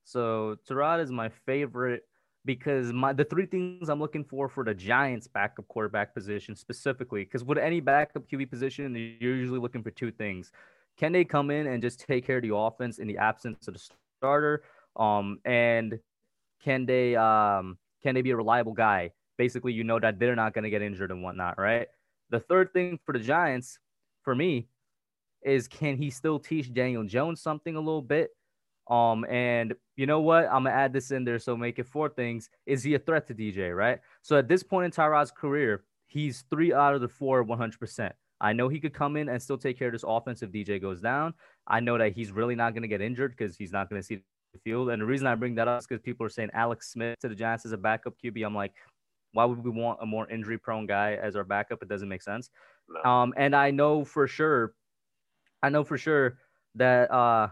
So 0.04 0.56
Tyrod 0.68 1.02
is 1.02 1.12
my 1.12 1.28
favorite 1.46 2.02
because 2.44 2.92
my 2.92 3.12
the 3.12 3.24
three 3.24 3.46
things 3.46 3.88
I'm 3.88 4.00
looking 4.00 4.24
for 4.24 4.48
for 4.48 4.64
the 4.64 4.74
Giants 4.74 5.28
backup 5.28 5.68
quarterback 5.68 6.14
position 6.14 6.56
specifically, 6.56 7.24
because 7.24 7.44
with 7.44 7.58
any 7.58 7.80
backup 7.80 8.28
QB 8.28 8.50
position, 8.50 8.94
you're 9.20 9.36
usually 9.36 9.60
looking 9.60 9.82
for 9.82 9.90
two 9.90 10.10
things. 10.10 10.50
Can 10.98 11.12
they 11.12 11.24
come 11.24 11.50
in 11.50 11.66
and 11.66 11.80
just 11.80 12.00
take 12.00 12.26
care 12.26 12.38
of 12.38 12.42
the 12.42 12.54
offense 12.54 12.98
in 12.98 13.06
the 13.06 13.18
absence 13.18 13.68
of 13.68 13.74
the 13.74 13.80
starter? 14.18 14.62
Um, 14.96 15.38
and 15.44 15.98
can 16.62 16.84
they 16.84 17.16
um 17.16 17.78
can 18.02 18.14
they 18.14 18.22
be 18.22 18.30
a 18.30 18.36
reliable 18.36 18.72
guy? 18.72 19.12
Basically, 19.38 19.72
you 19.72 19.84
know 19.84 19.98
that 19.98 20.18
they're 20.18 20.36
not 20.36 20.54
going 20.54 20.64
to 20.64 20.70
get 20.70 20.82
injured 20.82 21.10
and 21.10 21.22
whatnot, 21.22 21.58
right? 21.58 21.88
The 22.30 22.40
third 22.40 22.72
thing 22.72 22.98
for 23.04 23.12
the 23.12 23.18
Giants, 23.18 23.78
for 24.22 24.34
me, 24.34 24.68
is 25.42 25.68
can 25.68 25.96
he 25.96 26.10
still 26.10 26.38
teach 26.38 26.72
Daniel 26.72 27.04
Jones 27.04 27.40
something 27.40 27.74
a 27.76 27.80
little 27.80 28.02
bit? 28.02 28.30
Um, 28.88 29.24
and 29.26 29.74
you 29.96 30.06
know 30.06 30.20
what? 30.20 30.44
I'm 30.44 30.64
gonna 30.64 30.70
add 30.70 30.92
this 30.92 31.10
in 31.10 31.24
there, 31.24 31.38
so 31.38 31.56
make 31.56 31.78
it 31.78 31.86
four 31.86 32.08
things. 32.08 32.48
Is 32.66 32.82
he 32.82 32.94
a 32.94 32.98
threat 32.98 33.26
to 33.28 33.34
DJ? 33.34 33.76
Right. 33.76 34.00
So 34.22 34.36
at 34.36 34.48
this 34.48 34.62
point 34.62 34.86
in 34.86 34.90
Tyrod's 34.90 35.30
career, 35.30 35.84
he's 36.06 36.44
three 36.50 36.72
out 36.72 36.94
of 36.94 37.00
the 37.00 37.08
four, 37.08 37.44
100%. 37.44 38.12
I 38.40 38.52
know 38.52 38.68
he 38.68 38.80
could 38.80 38.92
come 38.92 39.16
in 39.16 39.28
and 39.28 39.40
still 39.40 39.56
take 39.56 39.78
care 39.78 39.88
of 39.88 39.92
this 39.92 40.04
offense 40.06 40.42
if 40.42 40.50
DJ 40.50 40.80
goes 40.80 41.00
down. 41.00 41.32
I 41.66 41.78
know 41.78 41.96
that 41.96 42.12
he's 42.12 42.32
really 42.32 42.56
not 42.56 42.74
going 42.74 42.82
to 42.82 42.88
get 42.88 43.00
injured 43.00 43.36
because 43.36 43.56
he's 43.56 43.72
not 43.72 43.88
going 43.88 44.02
to 44.02 44.06
see 44.06 44.18
field. 44.60 44.90
And 44.90 45.00
the 45.00 45.06
reason 45.06 45.26
I 45.26 45.34
bring 45.34 45.54
that 45.56 45.68
up 45.68 45.80
is 45.80 45.86
because 45.86 46.02
people 46.02 46.26
are 46.26 46.30
saying 46.30 46.50
Alex 46.52 46.92
Smith 46.92 47.18
to 47.20 47.28
the 47.28 47.34
Giants 47.34 47.64
as 47.64 47.72
a 47.72 47.76
backup 47.76 48.14
QB. 48.22 48.44
I'm 48.44 48.54
like, 48.54 48.72
why 49.32 49.44
would 49.44 49.64
we 49.64 49.70
want 49.70 49.98
a 50.02 50.06
more 50.06 50.28
injury 50.30 50.58
prone 50.58 50.86
guy 50.86 51.14
as 51.14 51.36
our 51.36 51.44
backup? 51.44 51.82
It 51.82 51.88
doesn't 51.88 52.08
make 52.08 52.22
sense. 52.22 52.50
No. 52.88 53.10
Um, 53.10 53.34
and 53.36 53.56
I 53.56 53.70
know 53.70 54.04
for 54.04 54.26
sure, 54.26 54.74
I 55.62 55.70
know 55.70 55.84
for 55.84 55.96
sure 55.96 56.38
that 56.74 57.10
uh, 57.10 57.48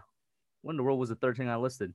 when 0.61 0.77
the 0.77 0.83
world 0.83 0.99
was 0.99 1.09
the 1.09 1.15
third 1.15 1.37
thing 1.37 1.49
I 1.49 1.55
listed? 1.55 1.93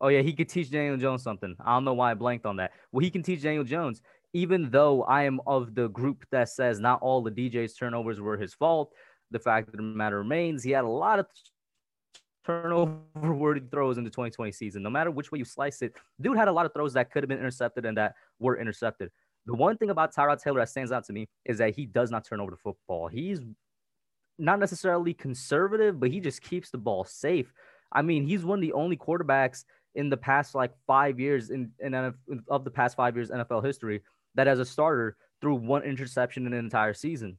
Oh 0.00 0.08
yeah, 0.08 0.22
he 0.22 0.32
could 0.32 0.48
teach 0.48 0.70
Daniel 0.70 0.96
Jones 0.96 1.22
something. 1.22 1.54
I 1.64 1.74
don't 1.74 1.84
know 1.84 1.94
why 1.94 2.10
I 2.10 2.14
blanked 2.14 2.46
on 2.46 2.56
that. 2.56 2.72
Well, 2.90 3.04
he 3.04 3.10
can 3.10 3.22
teach 3.22 3.42
Daniel 3.42 3.64
Jones, 3.64 4.00
even 4.32 4.70
though 4.70 5.02
I 5.02 5.24
am 5.24 5.40
of 5.46 5.74
the 5.74 5.88
group 5.88 6.24
that 6.30 6.48
says 6.48 6.80
not 6.80 7.02
all 7.02 7.22
the 7.22 7.30
DJ's 7.30 7.74
turnovers 7.74 8.20
were 8.20 8.36
his 8.36 8.54
fault. 8.54 8.92
The 9.30 9.38
fact 9.38 9.68
of 9.68 9.76
the 9.76 9.82
matter 9.82 10.18
remains, 10.18 10.62
he 10.62 10.70
had 10.70 10.84
a 10.84 10.88
lot 10.88 11.18
of 11.18 11.26
turnover 12.44 12.98
worthy 13.22 13.60
throws 13.70 13.98
in 13.98 14.04
the 14.04 14.10
2020 14.10 14.52
season. 14.52 14.82
No 14.82 14.90
matter 14.90 15.10
which 15.10 15.32
way 15.32 15.38
you 15.38 15.44
slice 15.44 15.82
it, 15.82 15.94
dude 16.20 16.36
had 16.36 16.48
a 16.48 16.52
lot 16.52 16.66
of 16.66 16.72
throws 16.72 16.92
that 16.94 17.10
could 17.10 17.22
have 17.22 17.28
been 17.28 17.38
intercepted 17.38 17.84
and 17.84 17.96
that 17.96 18.14
were 18.38 18.58
intercepted. 18.58 19.10
The 19.46 19.54
one 19.54 19.76
thing 19.76 19.90
about 19.90 20.14
Tyrod 20.14 20.42
Taylor 20.42 20.60
that 20.60 20.68
stands 20.68 20.92
out 20.92 21.04
to 21.06 21.12
me 21.12 21.28
is 21.44 21.58
that 21.58 21.74
he 21.74 21.86
does 21.86 22.10
not 22.10 22.24
turn 22.24 22.40
over 22.40 22.50
the 22.50 22.56
football. 22.56 23.08
He's 23.08 23.40
not 24.38 24.58
necessarily 24.58 25.14
conservative, 25.14 26.00
but 26.00 26.10
he 26.10 26.20
just 26.20 26.42
keeps 26.42 26.70
the 26.70 26.78
ball 26.78 27.04
safe. 27.04 27.52
I 27.92 28.02
mean, 28.02 28.26
he's 28.26 28.44
one 28.44 28.58
of 28.58 28.62
the 28.62 28.72
only 28.72 28.96
quarterbacks 28.96 29.64
in 29.94 30.08
the 30.08 30.16
past 30.16 30.54
like 30.54 30.72
five 30.86 31.18
years 31.18 31.50
in, 31.50 31.72
in 31.80 31.94
of 32.48 32.64
the 32.64 32.70
past 32.70 32.96
five 32.96 33.16
years 33.16 33.30
NFL 33.30 33.64
history 33.64 34.02
that 34.34 34.46
as 34.46 34.60
a 34.60 34.64
starter 34.64 35.16
threw 35.40 35.54
one 35.54 35.82
interception 35.82 36.46
in 36.46 36.52
an 36.52 36.58
entire 36.58 36.94
season. 36.94 37.38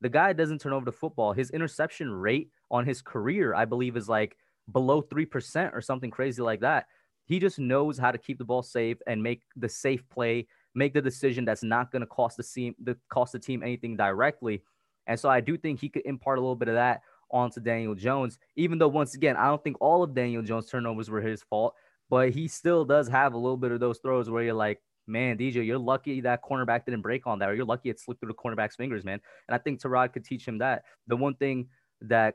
The 0.00 0.08
guy 0.08 0.32
doesn't 0.32 0.60
turn 0.60 0.72
over 0.72 0.84
the 0.84 0.92
football. 0.92 1.32
His 1.32 1.50
interception 1.50 2.10
rate 2.10 2.50
on 2.70 2.84
his 2.84 3.02
career, 3.02 3.54
I 3.54 3.64
believe, 3.64 3.96
is 3.96 4.08
like 4.08 4.36
below 4.72 5.02
3% 5.02 5.74
or 5.74 5.80
something 5.80 6.10
crazy 6.10 6.42
like 6.42 6.60
that. 6.60 6.86
He 7.24 7.38
just 7.38 7.58
knows 7.58 7.98
how 7.98 8.10
to 8.10 8.18
keep 8.18 8.38
the 8.38 8.44
ball 8.44 8.62
safe 8.62 8.98
and 9.06 9.22
make 9.22 9.42
the 9.56 9.68
safe 9.68 10.08
play, 10.08 10.46
make 10.74 10.94
the 10.94 11.02
decision 11.02 11.44
that's 11.44 11.62
not 11.62 11.90
going 11.92 12.00
to 12.00 12.06
cost 12.06 12.36
the 12.36 12.42
team 12.42 12.74
the 12.82 12.96
cost 13.10 13.32
the 13.32 13.38
team 13.38 13.62
anything 13.62 13.96
directly. 13.96 14.62
And 15.06 15.18
so 15.18 15.28
I 15.28 15.40
do 15.40 15.56
think 15.56 15.80
he 15.80 15.88
could 15.88 16.06
impart 16.06 16.38
a 16.38 16.40
little 16.40 16.56
bit 16.56 16.68
of 16.68 16.74
that 16.74 17.00
onto 17.30 17.60
Daniel 17.60 17.94
Jones, 17.94 18.38
even 18.56 18.78
though 18.78 18.88
once 18.88 19.14
again, 19.14 19.36
I 19.36 19.46
don't 19.46 19.62
think 19.62 19.76
all 19.80 20.02
of 20.02 20.14
Daniel 20.14 20.42
Jones' 20.42 20.68
turnovers 20.68 21.10
were 21.10 21.20
his 21.20 21.42
fault, 21.42 21.74
but 22.08 22.30
he 22.30 22.48
still 22.48 22.84
does 22.84 23.08
have 23.08 23.34
a 23.34 23.38
little 23.38 23.56
bit 23.56 23.72
of 23.72 23.80
those 23.80 23.98
throws 23.98 24.30
where 24.30 24.42
you're 24.42 24.54
like, 24.54 24.80
man, 25.06 25.36
DJ, 25.38 25.66
you're 25.66 25.78
lucky 25.78 26.20
that 26.22 26.42
cornerback 26.42 26.84
didn't 26.84 27.02
break 27.02 27.26
on 27.26 27.38
that, 27.38 27.48
or 27.48 27.54
you're 27.54 27.64
lucky 27.64 27.90
it 27.90 28.00
slipped 28.00 28.20
through 28.20 28.28
the 28.28 28.34
cornerback's 28.34 28.76
fingers, 28.76 29.04
man. 29.04 29.20
And 29.48 29.54
I 29.54 29.58
think 29.58 29.80
Tyrod 29.80 30.12
could 30.12 30.24
teach 30.24 30.46
him 30.46 30.58
that. 30.58 30.84
The 31.06 31.16
one 31.16 31.34
thing 31.34 31.68
that 32.02 32.34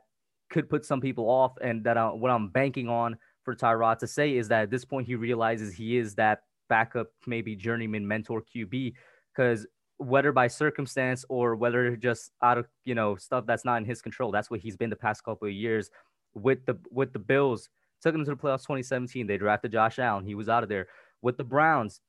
could 0.49 0.69
put 0.69 0.85
some 0.85 1.01
people 1.01 1.29
off, 1.29 1.53
and 1.61 1.83
that 1.83 1.97
I, 1.97 2.07
what 2.07 2.31
I'm 2.31 2.49
banking 2.49 2.89
on 2.89 3.17
for 3.43 3.55
Tyrod 3.55 3.99
to 3.99 4.07
say 4.07 4.35
is 4.37 4.47
that 4.49 4.63
at 4.63 4.69
this 4.69 4.85
point 4.85 5.07
he 5.07 5.15
realizes 5.15 5.73
he 5.73 5.97
is 5.97 6.15
that 6.15 6.43
backup, 6.69 7.07
maybe 7.27 7.55
journeyman 7.55 8.07
mentor 8.07 8.43
QB, 8.43 8.93
because 9.35 9.65
whether 9.97 10.31
by 10.31 10.47
circumstance 10.47 11.23
or 11.29 11.55
whether 11.55 11.95
just 11.95 12.31
out 12.41 12.57
of 12.57 12.67
you 12.83 12.95
know 12.95 13.15
stuff 13.15 13.45
that's 13.45 13.65
not 13.65 13.77
in 13.77 13.85
his 13.85 14.01
control, 14.01 14.31
that's 14.31 14.49
what 14.49 14.59
he's 14.59 14.77
been 14.77 14.89
the 14.89 14.95
past 14.95 15.23
couple 15.23 15.47
of 15.47 15.53
years 15.53 15.89
with 16.33 16.65
the 16.65 16.77
with 16.91 17.13
the 17.13 17.19
Bills. 17.19 17.69
Took 18.01 18.15
him 18.15 18.25
to 18.25 18.31
the 18.31 18.37
playoffs 18.37 18.63
2017. 18.63 19.27
They 19.27 19.37
drafted 19.37 19.71
Josh 19.71 19.97
Allen. 19.97 20.25
He 20.25 20.35
was 20.35 20.49
out 20.49 20.63
of 20.63 20.69
there. 20.69 20.87
With 21.21 21.37
the 21.37 21.43
Browns, 21.45 22.01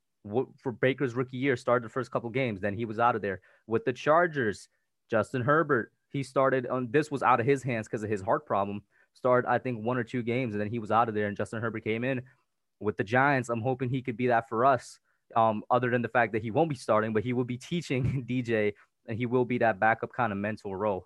for 0.57 0.73
Baker's 0.73 1.15
rookie 1.15 1.37
year, 1.37 1.57
started 1.57 1.85
the 1.85 1.93
first 1.93 2.11
couple 2.11 2.31
games. 2.31 2.61
Then 2.61 2.75
he 2.75 2.85
was 2.85 2.99
out 2.99 3.15
of 3.15 3.23
there. 3.23 3.41
With 3.67 3.85
the 3.85 3.93
Chargers, 3.93 4.69
Justin 5.09 5.43
Herbert, 5.43 5.93
he 6.15 6.23
started 6.23 6.67
on 6.69 6.89
this 6.91 7.11
was 7.11 7.23
out 7.23 7.41
of 7.41 7.47
his 7.47 7.63
hands 7.63 7.87
because 7.89 8.03
of 8.03 8.09
his 8.09 8.23
heart 8.23 8.47
problem. 8.47 8.83
Started, 9.13 9.49
I 9.49 9.59
think, 9.59 9.85
one 9.85 9.99
or 9.99 10.05
two 10.05 10.23
games, 10.23 10.55
and 10.55 10.61
then 10.61 10.71
he 10.71 10.79
was 10.79 10.91
out 10.91 11.09
of 11.09 11.15
there. 11.15 11.27
And 11.27 11.37
Justin 11.37 11.61
Herbert 11.61 11.85
came 11.85 12.05
in 12.05 12.23
with 12.81 12.97
the 12.97 13.05
Giants. 13.05 13.49
I'm 13.49 13.61
hoping 13.61 13.91
he 13.91 14.01
could 14.01 14.17
be 14.17 14.29
that 14.29 14.49
for 14.49 14.65
us. 14.65 14.99
Um, 15.37 15.63
other 15.71 15.91
than 15.91 16.03
the 16.03 16.09
fact 16.09 16.33
that 16.33 16.43
he 16.43 16.51
won't 16.51 16.71
be 16.71 16.77
starting, 16.77 17.13
but 17.13 17.25
he 17.25 17.33
will 17.33 17.45
be 17.45 17.59
teaching 17.71 18.25
DJ, 18.31 18.73
and 19.07 19.19
he 19.19 19.27
will 19.27 19.45
be 19.45 19.59
that 19.59 19.81
backup 19.81 20.13
kind 20.13 20.33
of 20.33 20.39
mental 20.39 20.75
role. 20.75 21.05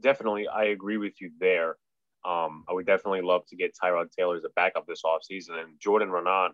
Definitely, 0.00 0.46
I 0.46 0.64
agree 0.64 0.96
with 0.96 1.20
you 1.20 1.30
there. 1.40 1.76
Um, 2.24 2.64
I 2.68 2.72
would 2.72 2.86
definitely 2.86 3.22
love 3.22 3.46
to 3.48 3.56
get 3.56 3.74
Tyrod 3.82 4.10
Taylor 4.16 4.36
as 4.36 4.44
a 4.44 4.50
backup 4.54 4.86
this 4.86 5.02
offseason. 5.04 5.60
And 5.60 5.78
Jordan 5.80 6.08
Raanan, 6.08 6.50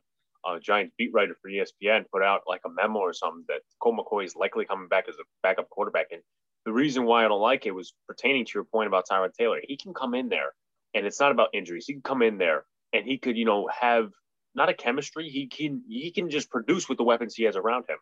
uh, 0.46 0.58
Giants 0.58 0.94
beat 0.96 1.10
writer 1.12 1.34
for 1.40 1.50
ESPN, 1.50 2.04
put 2.10 2.22
out 2.22 2.42
like 2.46 2.60
a 2.64 2.70
memo 2.70 3.00
or 3.00 3.12
something 3.12 3.44
that 3.48 3.60
Colt 3.82 3.96
McCoy 3.96 4.24
is 4.24 4.36
likely 4.36 4.64
coming 4.64 4.88
back 4.88 5.08
as 5.08 5.16
a 5.16 5.24
backup 5.42 5.68
quarterback. 5.70 6.06
And 6.10 6.22
the 6.64 6.72
reason 6.72 7.04
why 7.04 7.24
I 7.24 7.28
don't 7.28 7.40
like 7.40 7.66
it 7.66 7.74
was 7.74 7.94
pertaining 8.06 8.44
to 8.44 8.52
your 8.54 8.64
point 8.64 8.86
about 8.86 9.06
Tyrod 9.10 9.34
Taylor. 9.34 9.60
He 9.62 9.76
can 9.76 9.94
come 9.94 10.14
in 10.14 10.28
there, 10.28 10.52
and 10.94 11.06
it's 11.06 11.20
not 11.20 11.32
about 11.32 11.48
injuries. 11.52 11.84
He 11.86 11.92
can 11.92 12.02
come 12.02 12.22
in 12.22 12.38
there 12.38 12.64
and 12.94 13.04
he 13.04 13.18
could, 13.18 13.36
you 13.36 13.44
know, 13.44 13.68
have 13.68 14.10
not 14.54 14.70
a 14.70 14.74
chemistry. 14.74 15.28
He 15.28 15.48
can 15.48 15.82
he 15.88 16.12
can 16.12 16.30
just 16.30 16.48
produce 16.48 16.88
with 16.88 16.96
the 16.96 17.04
weapons 17.04 17.34
he 17.34 17.44
has 17.44 17.56
around 17.56 17.84
him. 17.88 17.98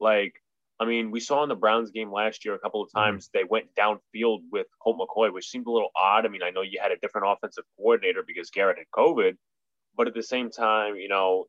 Like, 0.00 0.34
I 0.78 0.84
mean, 0.84 1.10
we 1.10 1.20
saw 1.20 1.42
in 1.42 1.48
the 1.48 1.56
Browns 1.56 1.90
game 1.90 2.12
last 2.12 2.44
year 2.44 2.54
a 2.54 2.58
couple 2.58 2.80
of 2.80 2.88
mm-hmm. 2.88 2.98
times 2.98 3.28
they 3.34 3.44
went 3.44 3.74
downfield 3.74 4.42
with 4.50 4.68
Colt 4.80 4.98
McCoy, 4.98 5.32
which 5.32 5.48
seemed 5.48 5.66
a 5.66 5.70
little 5.70 5.90
odd. 5.96 6.24
I 6.24 6.28
mean, 6.28 6.42
I 6.44 6.50
know 6.50 6.62
you 6.62 6.78
had 6.80 6.92
a 6.92 6.96
different 6.96 7.26
offensive 7.28 7.64
coordinator 7.76 8.22
because 8.26 8.50
Garrett 8.50 8.78
had 8.78 8.86
COVID, 8.94 9.36
but 9.96 10.06
at 10.06 10.14
the 10.14 10.22
same 10.22 10.50
time, 10.50 10.94
you 10.94 11.08
know, 11.08 11.46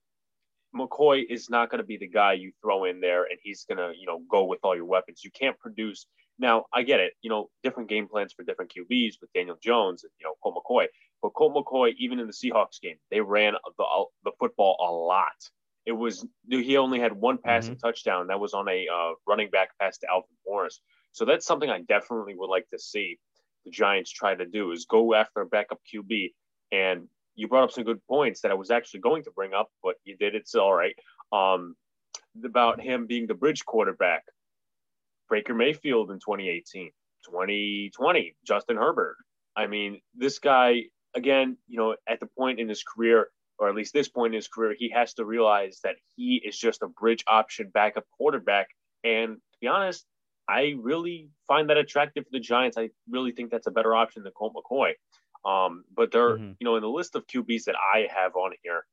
McCoy 0.75 1.23
is 1.29 1.49
not 1.49 1.69
going 1.69 1.79
to 1.79 1.87
be 1.87 1.97
the 1.97 2.07
guy 2.07 2.33
you 2.33 2.51
throw 2.61 2.85
in 2.85 2.99
there 2.99 3.23
and 3.23 3.37
he's 3.41 3.63
going 3.65 3.77
to, 3.77 3.97
you 3.97 4.05
know, 4.05 4.21
go 4.29 4.43
with 4.45 4.59
all 4.63 4.75
your 4.75 4.85
weapons. 4.85 5.21
You 5.23 5.31
can't 5.31 5.57
produce. 5.59 6.07
Now, 6.39 6.65
I 6.73 6.83
get 6.83 6.99
it, 6.99 7.13
you 7.21 7.29
know, 7.29 7.49
different 7.63 7.89
game 7.89 8.07
plans 8.07 8.33
for 8.33 8.43
different 8.43 8.71
QBs 8.71 9.15
with 9.19 9.33
Daniel 9.33 9.57
Jones 9.61 10.03
and, 10.03 10.11
you 10.19 10.25
know, 10.25 10.33
Colt 10.43 10.55
McCoy. 10.55 10.85
But 11.21 11.33
Colt 11.33 11.55
McCoy, 11.55 11.93
even 11.97 12.19
in 12.19 12.27
the 12.27 12.33
Seahawks 12.33 12.79
game, 12.81 12.97
they 13.09 13.21
ran 13.21 13.53
the, 13.77 14.05
the 14.23 14.31
football 14.39 14.77
a 14.79 14.91
lot. 14.91 15.49
It 15.85 15.93
was, 15.93 16.25
he 16.49 16.77
only 16.77 16.99
had 16.99 17.13
one 17.13 17.37
passing 17.37 17.75
mm-hmm. 17.75 17.87
touchdown. 17.87 18.27
That 18.27 18.39
was 18.39 18.53
on 18.53 18.67
a 18.67 18.87
uh, 18.93 19.13
running 19.25 19.49
back 19.49 19.69
pass 19.79 19.97
to 19.99 20.07
Alfred 20.11 20.37
Morris. 20.45 20.81
So 21.13 21.25
that's 21.25 21.45
something 21.45 21.69
I 21.69 21.81
definitely 21.81 22.35
would 22.35 22.49
like 22.49 22.69
to 22.71 22.79
see 22.79 23.17
the 23.65 23.71
Giants 23.71 24.11
try 24.11 24.35
to 24.35 24.45
do 24.45 24.71
is 24.71 24.85
go 24.85 25.15
after 25.15 25.41
a 25.41 25.45
backup 25.45 25.79
QB 25.93 26.33
and 26.71 27.07
you 27.35 27.47
brought 27.47 27.63
up 27.63 27.71
some 27.71 27.83
good 27.83 28.01
points 28.07 28.41
that 28.41 28.51
I 28.51 28.55
was 28.55 28.71
actually 28.71 29.01
going 29.01 29.23
to 29.23 29.31
bring 29.31 29.53
up, 29.53 29.69
but 29.83 29.95
you 30.03 30.17
did. 30.17 30.35
It's 30.35 30.55
all 30.55 30.73
right. 30.73 30.95
Um, 31.31 31.75
about 32.43 32.81
him 32.81 33.07
being 33.07 33.27
the 33.27 33.33
bridge 33.33 33.65
quarterback. 33.65 34.23
Baker 35.29 35.53
Mayfield 35.53 36.11
in 36.11 36.19
2018, 36.19 36.91
2020, 37.25 38.35
Justin 38.45 38.77
Herbert. 38.77 39.17
I 39.55 39.67
mean, 39.67 40.01
this 40.15 40.39
guy, 40.39 40.83
again, 41.15 41.57
you 41.67 41.77
know, 41.77 41.95
at 42.07 42.19
the 42.19 42.27
point 42.27 42.59
in 42.59 42.69
his 42.69 42.83
career, 42.83 43.29
or 43.59 43.69
at 43.69 43.75
least 43.75 43.93
this 43.93 44.07
point 44.07 44.33
in 44.33 44.37
his 44.37 44.47
career, 44.47 44.75
he 44.77 44.89
has 44.89 45.15
to 45.15 45.25
realize 45.25 45.79
that 45.83 45.95
he 46.15 46.41
is 46.45 46.57
just 46.57 46.83
a 46.83 46.87
bridge 46.87 47.23
option 47.27 47.71
backup 47.73 48.05
quarterback. 48.17 48.67
And 49.03 49.35
to 49.35 49.57
be 49.59 49.67
honest, 49.67 50.05
I 50.47 50.75
really 50.79 51.29
find 51.47 51.69
that 51.69 51.77
attractive 51.77 52.23
for 52.25 52.29
the 52.31 52.39
Giants. 52.39 52.77
I 52.77 52.89
really 53.09 53.31
think 53.31 53.51
that's 53.51 53.67
a 53.67 53.71
better 53.71 53.95
option 53.95 54.23
than 54.23 54.31
Colt 54.33 54.53
McCoy. 54.55 54.93
Um, 55.45 55.83
but 55.95 56.11
they're, 56.11 56.37
mm-hmm. 56.37 56.53
you 56.59 56.65
know, 56.65 56.75
in 56.75 56.81
the 56.81 56.89
list 56.89 57.15
of 57.15 57.25
QBs 57.27 57.65
that 57.65 57.75
I 57.75 58.07
have 58.13 58.35
on 58.35 58.51
here, 58.63 58.85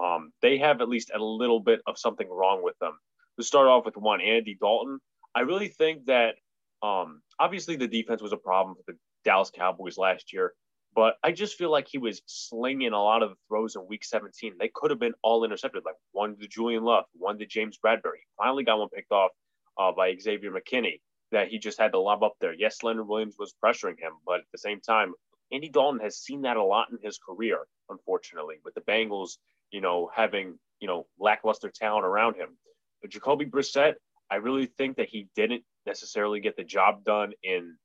um, 0.00 0.32
they 0.42 0.58
have 0.58 0.80
at 0.80 0.88
least 0.88 1.10
a 1.14 1.18
little 1.18 1.60
bit 1.60 1.80
of 1.86 1.98
something 1.98 2.28
wrong 2.28 2.62
with 2.62 2.78
them. 2.78 2.98
To 3.38 3.44
start 3.44 3.68
off 3.68 3.84
with 3.84 3.96
one, 3.96 4.20
Andy 4.20 4.56
Dalton. 4.60 4.98
I 5.34 5.40
really 5.40 5.68
think 5.68 6.06
that 6.06 6.36
um, 6.82 7.22
obviously 7.38 7.76
the 7.76 7.88
defense 7.88 8.22
was 8.22 8.32
a 8.32 8.36
problem 8.36 8.76
for 8.76 8.92
the 8.92 8.98
Dallas 9.24 9.50
Cowboys 9.54 9.98
last 9.98 10.32
year, 10.32 10.54
but 10.94 11.14
I 11.22 11.32
just 11.32 11.56
feel 11.56 11.70
like 11.70 11.86
he 11.88 11.98
was 11.98 12.22
slinging 12.26 12.92
a 12.92 13.02
lot 13.02 13.22
of 13.22 13.30
the 13.30 13.36
throws 13.48 13.76
in 13.76 13.86
Week 13.86 14.04
17. 14.04 14.54
They 14.58 14.70
could 14.74 14.90
have 14.90 14.98
been 14.98 15.14
all 15.22 15.44
intercepted, 15.44 15.84
like 15.84 15.94
one 16.12 16.36
to 16.36 16.48
Julian 16.48 16.82
Love, 16.84 17.04
one 17.12 17.38
to 17.38 17.46
James 17.46 17.78
Bradberry. 17.84 18.24
Finally 18.36 18.64
got 18.64 18.78
one 18.78 18.88
picked 18.88 19.12
off 19.12 19.30
uh, 19.78 19.92
by 19.92 20.16
Xavier 20.16 20.50
McKinney 20.50 21.00
that 21.32 21.48
he 21.48 21.58
just 21.58 21.78
had 21.78 21.92
to 21.92 22.00
lob 22.00 22.24
up 22.24 22.34
there. 22.40 22.52
Yes, 22.52 22.82
Leonard 22.82 23.06
Williams 23.06 23.36
was 23.38 23.54
pressuring 23.64 23.98
him, 24.00 24.12
but 24.26 24.40
at 24.40 24.46
the 24.52 24.58
same 24.58 24.80
time, 24.80 25.12
Andy 25.52 25.68
Dalton 25.68 26.00
has 26.00 26.18
seen 26.18 26.42
that 26.42 26.56
a 26.56 26.64
lot 26.64 26.88
in 26.90 26.98
his 27.02 27.18
career, 27.18 27.66
unfortunately, 27.88 28.56
with 28.64 28.74
the 28.74 28.80
Bengals, 28.80 29.38
you 29.70 29.80
know, 29.80 30.10
having, 30.14 30.58
you 30.80 30.88
know, 30.88 31.06
lackluster 31.18 31.70
talent 31.70 32.04
around 32.04 32.34
him. 32.34 32.56
But 33.00 33.10
Jacoby 33.10 33.46
Brissett, 33.46 33.94
I 34.30 34.36
really 34.36 34.66
think 34.66 34.96
that 34.96 35.08
he 35.08 35.28
didn't 35.34 35.64
necessarily 35.86 36.40
get 36.40 36.56
the 36.56 36.64
job 36.64 37.04
done 37.04 37.32
in 37.42 37.76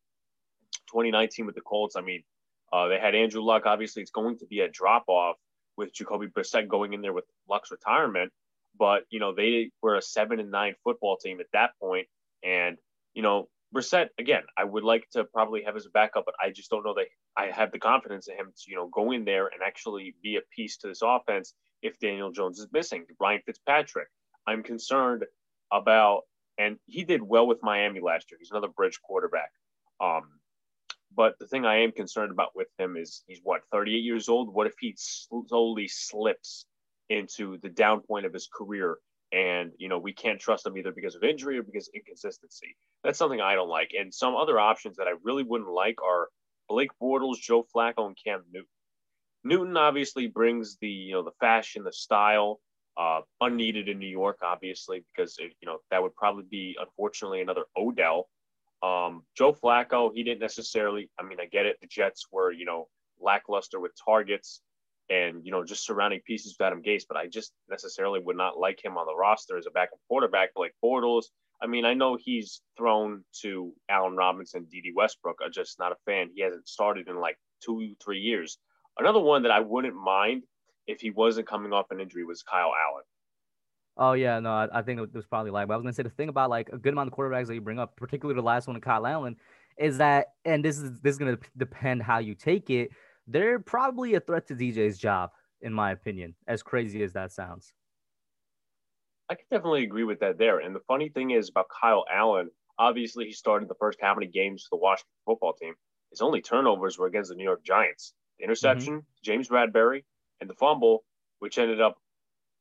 2019 0.92 1.46
with 1.46 1.56
the 1.56 1.62
Colts. 1.62 1.96
I 1.96 2.02
mean, 2.02 2.24
uh, 2.72 2.88
they 2.88 3.00
had 3.00 3.16
Andrew 3.16 3.42
Luck. 3.42 3.66
Obviously, 3.66 4.02
it's 4.02 4.12
going 4.12 4.38
to 4.40 4.46
be 4.46 4.60
a 4.60 4.70
drop 4.70 5.06
off 5.08 5.38
with 5.78 5.94
Jacoby 5.94 6.28
Brissett 6.28 6.68
going 6.68 6.94
in 6.94 7.02
there 7.02 7.14
with 7.14 7.25
Luck's 7.50 7.72
retirement. 7.72 8.32
But, 8.78 9.04
you 9.10 9.20
know, 9.20 9.34
they 9.34 9.72
were 9.82 9.96
a 9.96 10.02
seven 10.02 10.40
and 10.40 10.52
nine 10.52 10.75
football 10.84 11.18
team 11.18 11.40
at 11.40 11.48
that 11.54 11.72
point. 11.82 12.08
And, 12.44 12.78
you 13.14 13.22
know, 13.22 13.48
Brissett, 13.74 14.10
again, 14.20 14.44
I 14.58 14.64
would 14.64 14.84
like 14.84 15.10
to 15.12 15.24
probably 15.24 15.64
have 15.64 15.75
a 15.75 15.90
backup, 15.94 16.25
but 16.25 16.36
I 16.42 16.52
just 16.52 16.70
don't 16.70 16.86
know 16.86 16.94
that 16.96 17.08
I 17.36 17.48
have 17.48 17.72
the 17.72 17.80
confidence 17.80 18.28
in 18.28 18.36
him 18.36 18.54
to, 18.56 18.72
you 18.72 18.75
know, 18.75 18.88
go 18.88 19.12
in 19.12 19.25
there 19.25 19.48
and 19.48 19.62
actually 19.66 20.16
be 20.22 20.38
a 20.38 20.42
piece 20.56 20.78
to 20.78 20.88
this 20.88 21.02
offense 21.04 21.54
if 21.82 22.00
Daniel 22.00 22.32
Jones 22.32 22.60
is 22.60 22.68
missing. 22.72 23.06
Ryan 23.20 23.42
Fitzpatrick, 23.46 24.08
I'm 24.48 24.64
concerned 24.64 25.25
about, 25.72 26.24
and 26.58 26.78
he 26.86 27.04
did 27.04 27.22
well 27.22 27.48
with 27.48 27.64
Miami 27.64 28.00
last 28.00 28.32
year. 28.32 28.38
He's 28.40 28.52
another 28.52 28.68
bridge 28.68 29.00
quarterback. 29.02 29.52
Um, 30.00 30.24
but 31.16 31.36
the 31.40 31.48
thing 31.48 31.66
I 31.66 31.84
am 31.84 31.92
concerned 31.92 32.32
about 32.32 32.56
with 32.56 32.68
him 32.78 32.98
is 32.98 33.24
he's 33.28 33.40
what 33.44 33.62
38 33.72 33.98
years 33.98 34.28
old. 34.28 34.54
What 34.54 34.68
if 34.68 34.74
he 34.80 34.96
slowly 34.98 35.88
slips 35.88 36.66
into 37.10 37.58
the 37.62 37.70
down 37.70 38.02
point 38.02 38.26
of 38.26 38.34
his 38.34 38.50
career 38.52 38.98
and 39.32 39.72
you 39.78 39.90
know 39.90 40.00
we 40.00 40.14
can't 40.14 40.40
trust 40.40 40.66
him 40.66 40.78
either 40.78 40.92
because 40.92 41.16
of 41.16 41.24
injury 41.24 41.58
or 41.58 41.64
because 41.64 41.88
of 41.88 41.94
inconsistency. 41.96 42.76
That's 43.04 43.18
something 43.18 43.42
I 43.42 43.56
don't 43.56 43.70
like. 43.70 43.92
And 43.98 44.14
some 44.14 44.36
other 44.36 44.60
options 44.60 44.98
that 44.98 45.08
I 45.08 45.14
really 45.24 45.44
wouldn't 45.44 45.70
like 45.70 46.02
are 46.02 46.30
Blake 46.70 46.92
Bortles, 47.02 47.40
Joe 47.40 47.66
Flacco, 47.76 48.08
and 48.08 48.18
Cam 48.24 48.44
Newton. 48.52 48.68
Newton 49.44 49.78
obviously 49.78 50.28
brings 50.28 50.78
the 50.78 50.88
you 50.88 51.14
know 51.14 51.24
the 51.24 51.32
fashion, 51.40 51.84
the 51.84 51.94
style, 51.94 52.60
uh, 52.98 53.22
unneeded 53.42 53.90
in 53.90 54.00
New 54.00 54.08
York, 54.08 54.40
obviously 54.42 55.04
because 55.14 55.38
it, 55.40 55.54
you 55.62 55.66
know 55.66 55.80
that 55.92 56.02
would 56.02 56.16
probably 56.16 56.46
be 56.50 56.78
unfortunately 56.80 57.42
another 57.42 57.66
Odell. 57.78 58.28
Um, 58.84 59.24
Joe 59.38 59.54
Flacco, 59.54 60.12
he 60.14 60.24
didn't 60.24 60.42
necessarily. 60.42 61.10
I 61.20 61.24
mean, 61.24 61.40
I 61.40 61.46
get 61.46 61.66
it. 61.66 61.78
The 61.82 61.88
Jets 61.88 62.28
were 62.32 62.52
you 62.52 62.66
know 62.66 62.88
lackluster 63.20 63.80
with 63.80 63.92
targets, 64.04 64.62
and 65.10 65.46
you 65.46 65.52
know 65.52 65.64
just 65.64 65.86
surrounding 65.86 66.22
pieces 66.25 66.56
with 66.58 66.66
Adam 66.66 66.82
Gase, 66.82 67.04
but 67.08 67.18
I 67.18 67.28
just 67.28 67.54
necessarily 67.70 68.20
would 68.20 68.38
not 68.38 68.58
like 68.58 68.84
him 68.84 68.98
on 68.98 69.06
the 69.06 69.16
roster 69.16 69.58
as 69.58 69.66
a 69.66 69.72
backup 69.72 70.00
quarterback 70.08 70.50
like 70.56 70.75
Bortles. 70.84 71.25
I 71.62 71.68
mean, 71.68 71.86
I 71.86 71.94
know 71.94 72.18
he's 72.20 72.62
thrown 72.78 73.24
to 73.42 73.74
Allen 73.90 74.16
Robinson, 74.16 74.68
Dede 74.70 74.94
Westbrook. 74.94 75.40
I'm 75.44 75.54
just 75.54 75.80
not 75.80 75.94
a 75.94 75.96
fan. 76.06 76.30
He 76.36 76.42
hasn't 76.42 76.68
started 76.68 77.08
in 77.08 77.20
like 77.20 77.38
two, 77.64 77.96
three 78.04 78.20
years. 78.20 78.58
Another 78.98 79.22
one 79.22 79.44
that 79.44 79.52
I 79.52 79.62
wouldn't 79.62 79.96
mind 79.96 80.44
if 80.88 81.01
he 81.01 81.12
wasn't 81.12 81.48
coming 81.48 81.74
off 81.74 81.92
an 81.92 82.00
injury 82.00 82.24
was 82.24 82.44
Kyle 82.44 82.72
Allen. 82.74 83.04
Oh 83.98 84.13
yeah, 84.13 84.39
no, 84.39 84.51
I, 84.51 84.80
I 84.80 84.82
think 84.82 85.00
it 85.00 85.13
was 85.13 85.25
probably 85.25 85.51
like. 85.51 85.68
But 85.68 85.75
I 85.75 85.77
was 85.77 85.84
gonna 85.84 85.94
say 85.94 86.04
the 86.04 86.10
thing 86.10 86.30
about 86.30 86.50
like 86.50 86.70
a 86.70 86.77
good 86.77 86.94
amount 86.94 87.12
of 87.12 87.18
quarterbacks 87.18 87.48
that 87.48 87.56
you 87.56 87.62
bring 87.62 87.80
up, 87.80 87.96
particularly 87.96 88.39
the 88.39 88.46
last 88.46 88.68
one, 88.68 88.80
Kyle 88.82 89.08
Allen, 89.08 89.38
is 89.77 89.98
that, 90.00 90.34
and 90.44 90.63
this 90.63 90.77
is 90.77 91.00
this 91.01 91.13
is 91.13 91.18
gonna 91.18 91.38
depend 91.58 92.04
how 92.04 92.18
you 92.18 92.36
take 92.36 92.70
it. 92.70 92.92
They're 93.27 93.60
probably 93.60 94.15
a 94.15 94.20
threat 94.20 94.48
to 94.48 94.56
DJ's 94.56 94.98
job, 94.98 95.32
in 95.62 95.74
my 95.74 95.92
opinion. 95.92 96.36
As 96.48 96.62
crazy 96.62 97.04
as 97.04 97.13
that 97.13 97.32
sounds. 97.32 97.74
I 99.30 99.36
can 99.36 99.46
definitely 99.50 99.84
agree 99.84 100.04
with 100.04 100.20
that 100.20 100.38
there. 100.38 100.60
And 100.60 100.75
the 100.75 100.82
funny 100.88 101.10
thing 101.10 101.32
is 101.32 101.50
about 101.50 101.68
Kyle 101.70 102.06
Allen, 102.13 102.51
obviously 102.77 103.25
he 103.25 103.32
started 103.32 103.68
the 103.68 103.75
first 103.75 103.98
how 104.01 104.13
many 104.13 104.27
games 104.27 104.63
for 104.63 104.77
the 104.77 104.82
Washington 104.82 105.10
football 105.25 105.54
team. 105.54 105.74
His 106.12 106.22
only 106.22 106.42
turnovers 106.42 107.00
were 107.00 107.08
against 107.08 107.30
the 107.30 107.36
New 107.36 107.44
York 107.44 107.63
Giants. 107.63 108.13
The 108.38 108.44
interception, 108.44 108.94
mm-hmm. 108.94 109.24
James 109.24 109.50
Bradberry, 109.50 110.04
and 110.42 110.50
the 110.50 110.56
fumble, 110.56 111.04
which 111.39 111.58
ended 111.58 111.82
up, 111.82 111.98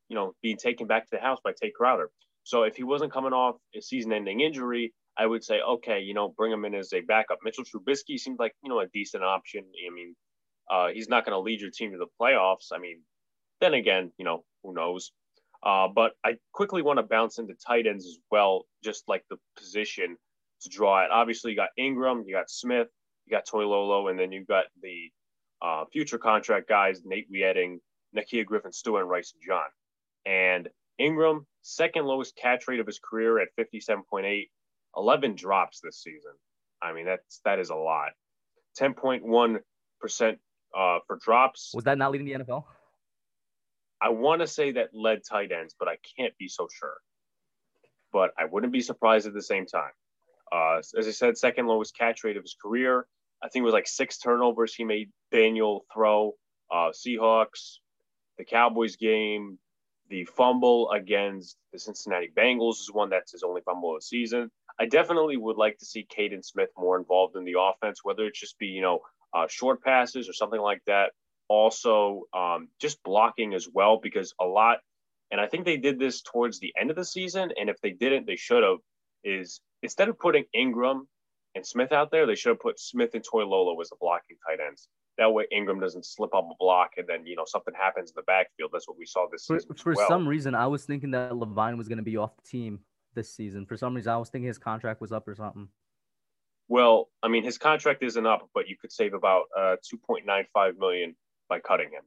you 0.09 0.17
know, 0.17 0.35
being 0.43 0.57
taken 0.57 0.87
back 0.87 1.05
to 1.05 1.11
the 1.13 1.21
house 1.21 1.39
by 1.43 1.53
Tae 1.53 1.73
Crowder. 1.75 2.11
So 2.43 2.65
if 2.65 2.77
he 2.77 2.83
wasn't 2.83 3.13
coming 3.13 3.33
off 3.33 3.57
a 3.75 3.81
season-ending 3.81 4.41
injury, 4.41 4.93
I 5.17 5.27
would 5.27 5.45
say, 5.45 5.61
okay, 5.61 6.01
you 6.01 6.13
know, 6.13 6.29
bring 6.37 6.53
him 6.53 6.65
in 6.65 6.75
as 6.75 6.93
a 6.93 7.01
backup. 7.01 7.39
Mitchell 7.43 7.65
Trubisky 7.65 8.19
seems 8.19 8.39
like, 8.39 8.53
you 8.63 8.69
know, 8.69 8.81
a 8.81 8.87
decent 8.87 9.23
option. 9.23 9.65
I 9.65 9.95
mean, 9.95 10.15
uh, 10.71 10.89
he's 10.93 11.09
not 11.09 11.25
going 11.25 11.35
to 11.35 11.41
lead 11.41 11.61
your 11.61 11.71
team 11.71 11.93
to 11.93 11.99
the 11.99 12.07
playoffs. 12.21 12.73
I 12.73 12.79
mean, 12.79 13.01
then 13.61 13.75
again, 13.75 14.13
you 14.19 14.25
know, 14.25 14.45
who 14.63 14.75
knows? 14.75 15.13
Uh, 15.63 15.89
but 15.89 16.13
I 16.25 16.35
quickly 16.53 16.83
want 16.83 16.99
to 16.99 17.05
bounce 17.05 17.39
into 17.39 17.55
tight 17.55 17.87
ends 17.87 18.07
as 18.07 18.19
well, 18.31 18.67
just 18.83 19.05
like 19.09 19.25
the 19.31 19.37
position 19.57 20.17
to 20.63 20.69
draw 20.69 21.05
it. 21.05 21.11
Obviously, 21.11 21.53
you 21.53 21.57
got 21.57 21.71
Engram, 21.79 22.25
you 22.27 22.35
got 22.35 22.51
Smith, 22.51 22.89
you 23.25 23.31
got 23.31 23.47
Toilolo, 23.47 24.11
and 24.11 24.19
then 24.19 24.33
you 24.33 24.45
got 24.45 24.65
the 24.83 25.11
uh, 25.65 25.85
future 25.91 26.19
contract 26.19 26.69
guys, 26.69 27.01
Nate 27.05 27.27
Wieting, 27.31 27.81
Nakia 28.15 28.45
Griffin 28.45 28.73
Stewart, 28.73 29.03
and 29.03 29.11
Rysen 29.11 29.41
John. 29.45 29.65
And 30.27 30.69
Engram, 31.01 31.47
second 31.63 32.05
lowest 32.05 32.37
catch 32.37 32.69
rate 32.69 32.81
of 32.81 32.87
his 32.87 32.99
career 32.99 33.39
at 33.41 33.49
57.8, 33.59 34.49
11 34.97 35.35
drops 35.35 35.81
this 35.81 36.03
season. 36.03 36.33
I 36.83 36.93
mean, 36.93 37.07
that's 37.07 37.41
that 37.45 37.59
is 37.59 37.71
a 37.71 37.75
lot. 37.75 38.11
10.1% 38.79 39.61
uh, 40.77 40.99
for 41.07 41.17
drops. 41.17 41.73
Was 41.75 41.85
that 41.85 41.97
not 41.97 42.13
leading 42.13 42.27
the 42.27 42.45
NFL? 42.45 42.65
I 44.03 44.11
want 44.11 44.43
to 44.43 44.47
say 44.47 44.73
that 44.73 44.91
led 44.93 45.23
tight 45.29 45.51
ends, 45.51 45.75
but 45.79 45.89
I 45.89 45.97
can't 46.17 46.37
be 46.37 46.49
so 46.49 46.69
sure. 46.71 46.97
But 48.13 48.33
I 48.39 48.45
wouldn't 48.45 48.73
be 48.73 48.83
surprised 48.83 49.27
at 49.27 49.33
the 49.33 49.43
same 49.43 49.65
time. 49.65 49.93
Uh, 50.53 50.79
as 50.99 51.09
I 51.09 51.11
said, 51.11 51.39
second 51.39 51.67
lowest 51.67 51.97
catch 51.97 52.23
rate 52.23 52.37
of 52.37 52.43
his 52.43 52.55
career. 52.61 53.07
I 53.45 53.49
think 53.49 53.63
it 53.63 53.67
was 53.67 53.75
like 53.75 53.87
six 53.87 54.19
turnovers 54.19 54.75
he 54.75 54.85
made 54.85 55.11
Daniel 55.31 55.85
throw. 55.93 56.33
Uh, 56.73 56.91
Seahawks, 56.91 57.79
the 58.39 58.45
Cowboys 58.45 58.97
game, 58.97 59.59
the 60.09 60.25
fumble 60.25 60.91
against 60.91 61.57
the 61.73 61.79
Cincinnati 61.79 62.31
Bengals 62.37 62.81
is 62.81 62.91
one 62.93 63.11
that's 63.11 63.33
his 63.33 63.43
only 63.43 63.61
fumble 63.65 63.95
of 63.95 64.01
the 64.01 64.05
season. 64.05 64.51
I 64.81 64.87
definitely 64.87 65.37
would 65.37 65.57
like 65.57 65.79
to 65.79 65.85
see 65.85 66.07
Kaden 66.07 66.45
Smith 66.45 66.71
more 66.77 66.99
involved 66.99 67.37
in 67.37 67.45
the 67.45 67.57
offense, 67.61 68.01
whether 68.03 68.25
it 68.25 68.35
just 68.35 68.59
be, 68.59 68.67
you 68.67 68.83
know, 68.83 69.01
uh, 69.35 69.47
short 69.49 69.83
passes 69.83 70.29
or 70.29 70.33
something 70.33 70.61
like 70.61 70.83
that 70.87 71.11
also 71.49 72.23
um, 72.33 72.69
just 72.81 73.03
blocking 73.03 73.55
as 73.55 73.69
well 73.73 73.99
because 74.03 74.35
a 74.41 74.45
lot 74.45 74.79
and 75.31 75.41
i 75.41 75.47
think 75.47 75.65
they 75.65 75.77
did 75.77 75.99
this 75.99 76.23
towards 76.23 76.59
the 76.59 76.73
end 76.79 76.91
of 76.91 76.97
the 76.97 77.05
season 77.05 77.51
and 77.59 77.69
if 77.69 77.81
they 77.83 77.91
didn't 77.91 78.27
they 78.27 78.37
should 78.37 78.63
have 78.63 78.79
is 79.25 79.61
instead 79.83 80.09
of 80.09 80.19
putting 80.19 80.45
engram 80.57 81.03
and 81.55 81.67
smith 81.67 81.93
out 81.93 82.11
there 82.11 82.27
they 82.27 82.35
should 82.35 82.51
have 82.51 82.61
put 82.61 82.79
smith 82.79 83.11
and 83.15 83.25
toilolo 83.25 83.81
as 83.81 83.89
the 83.91 83.97
blocking 84.01 84.37
tight 84.47 84.59
ends 84.65 84.89
that 85.19 85.33
way 85.33 85.47
engram 85.53 85.81
doesn't 85.81 86.05
slip 86.05 86.35
up 86.35 86.49
a 86.51 86.55
block 86.59 86.91
and 86.97 87.07
then 87.09 87.27
you 87.27 87.37
know 87.37 87.45
something 87.47 87.75
happens 87.75 88.11
in 88.11 88.15
the 88.17 88.23
backfield 88.23 88.71
that's 88.73 88.89
what 88.89 88.99
we 88.99 89.07
saw 89.07 89.27
this 89.31 89.45
for, 89.47 89.59
season 89.59 89.75
for 89.77 89.95
well. 89.95 90.09
some 90.09 90.27
reason 90.27 90.55
i 90.55 90.67
was 90.67 90.85
thinking 90.85 91.11
that 91.11 91.37
levine 91.37 91.77
was 91.77 91.89
going 91.89 91.99
to 91.99 92.05
be 92.05 92.17
off 92.17 92.37
the 92.37 92.49
team 92.49 92.81
this 93.15 93.33
season 93.33 93.65
for 93.67 93.77
some 93.77 93.95
reason 93.95 94.13
i 94.13 94.17
was 94.17 94.29
thinking 94.29 94.49
his 94.49 94.59
contract 94.59 95.01
was 95.01 95.13
up 95.13 95.27
or 95.29 95.35
something 95.35 95.69
well, 96.69 97.11
I 97.23 97.29
mean, 97.29 97.45
his 97.45 97.59
contract 97.59 98.03
isn't 98.03 98.27
up, 98.27 98.49
but 98.55 98.69
you 98.69 98.77
could 98.77 98.93
save 98.93 99.15
about 99.15 99.45
uh, 99.57 99.77
2.95 100.11 100.79
million 100.79 101.15
by 101.49 101.61
cutting 101.61 101.91
him. 101.91 102.03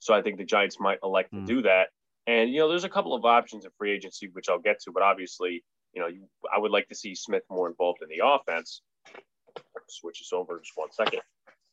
So 0.00 0.14
I 0.14 0.22
think 0.22 0.38
the 0.38 0.44
Giants 0.44 0.78
might 0.80 0.98
elect 1.02 1.32
mm. 1.32 1.36
to 1.36 1.40
hmm. 1.40 1.46
do 1.46 1.62
that. 1.62 1.88
And 2.26 2.50
you 2.50 2.60
know, 2.60 2.68
there's 2.68 2.84
a 2.84 2.88
couple 2.88 3.14
of 3.14 3.24
options 3.24 3.64
in 3.64 3.70
free 3.78 3.90
agency 3.92 4.28
which 4.32 4.48
I'll 4.48 4.58
get 4.58 4.80
to, 4.82 4.92
but 4.92 5.02
obviously, 5.02 5.64
you 5.92 6.00
know, 6.00 6.08
you, 6.08 6.28
I 6.54 6.58
would 6.58 6.70
like 6.70 6.88
to 6.88 6.94
see 6.94 7.14
Smith 7.14 7.42
more 7.50 7.68
involved 7.68 8.00
in 8.02 8.08
the 8.08 8.24
offense. 8.24 8.82
Switch 9.88 10.20
this 10.20 10.32
over 10.32 10.58
just 10.58 10.72
one 10.76 10.92
second. 10.92 11.20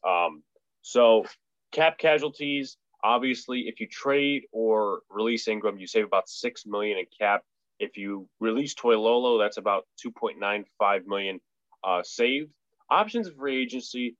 Um, 0.07 0.43
so 0.81 1.25
cap 1.71 1.97
casualties. 1.97 2.77
Obviously, 3.03 3.61
if 3.67 3.79
you 3.79 3.87
trade 3.87 4.43
or 4.51 5.01
release 5.09 5.47
Engram, 5.47 5.79
you 5.79 5.87
save 5.87 6.05
about 6.05 6.29
six 6.29 6.65
million 6.65 6.97
in 6.97 7.05
cap. 7.19 7.41
If 7.79 7.97
you 7.97 8.27
release 8.39 8.73
Toilolo, 8.73 9.39
that's 9.39 9.57
about 9.57 9.85
2.95 10.05 11.05
million 11.05 11.39
uh, 11.83 12.01
saved. 12.03 12.51
Options 12.89 13.27
of 13.27 13.35
free 13.35 13.61
agency. 13.61 14.15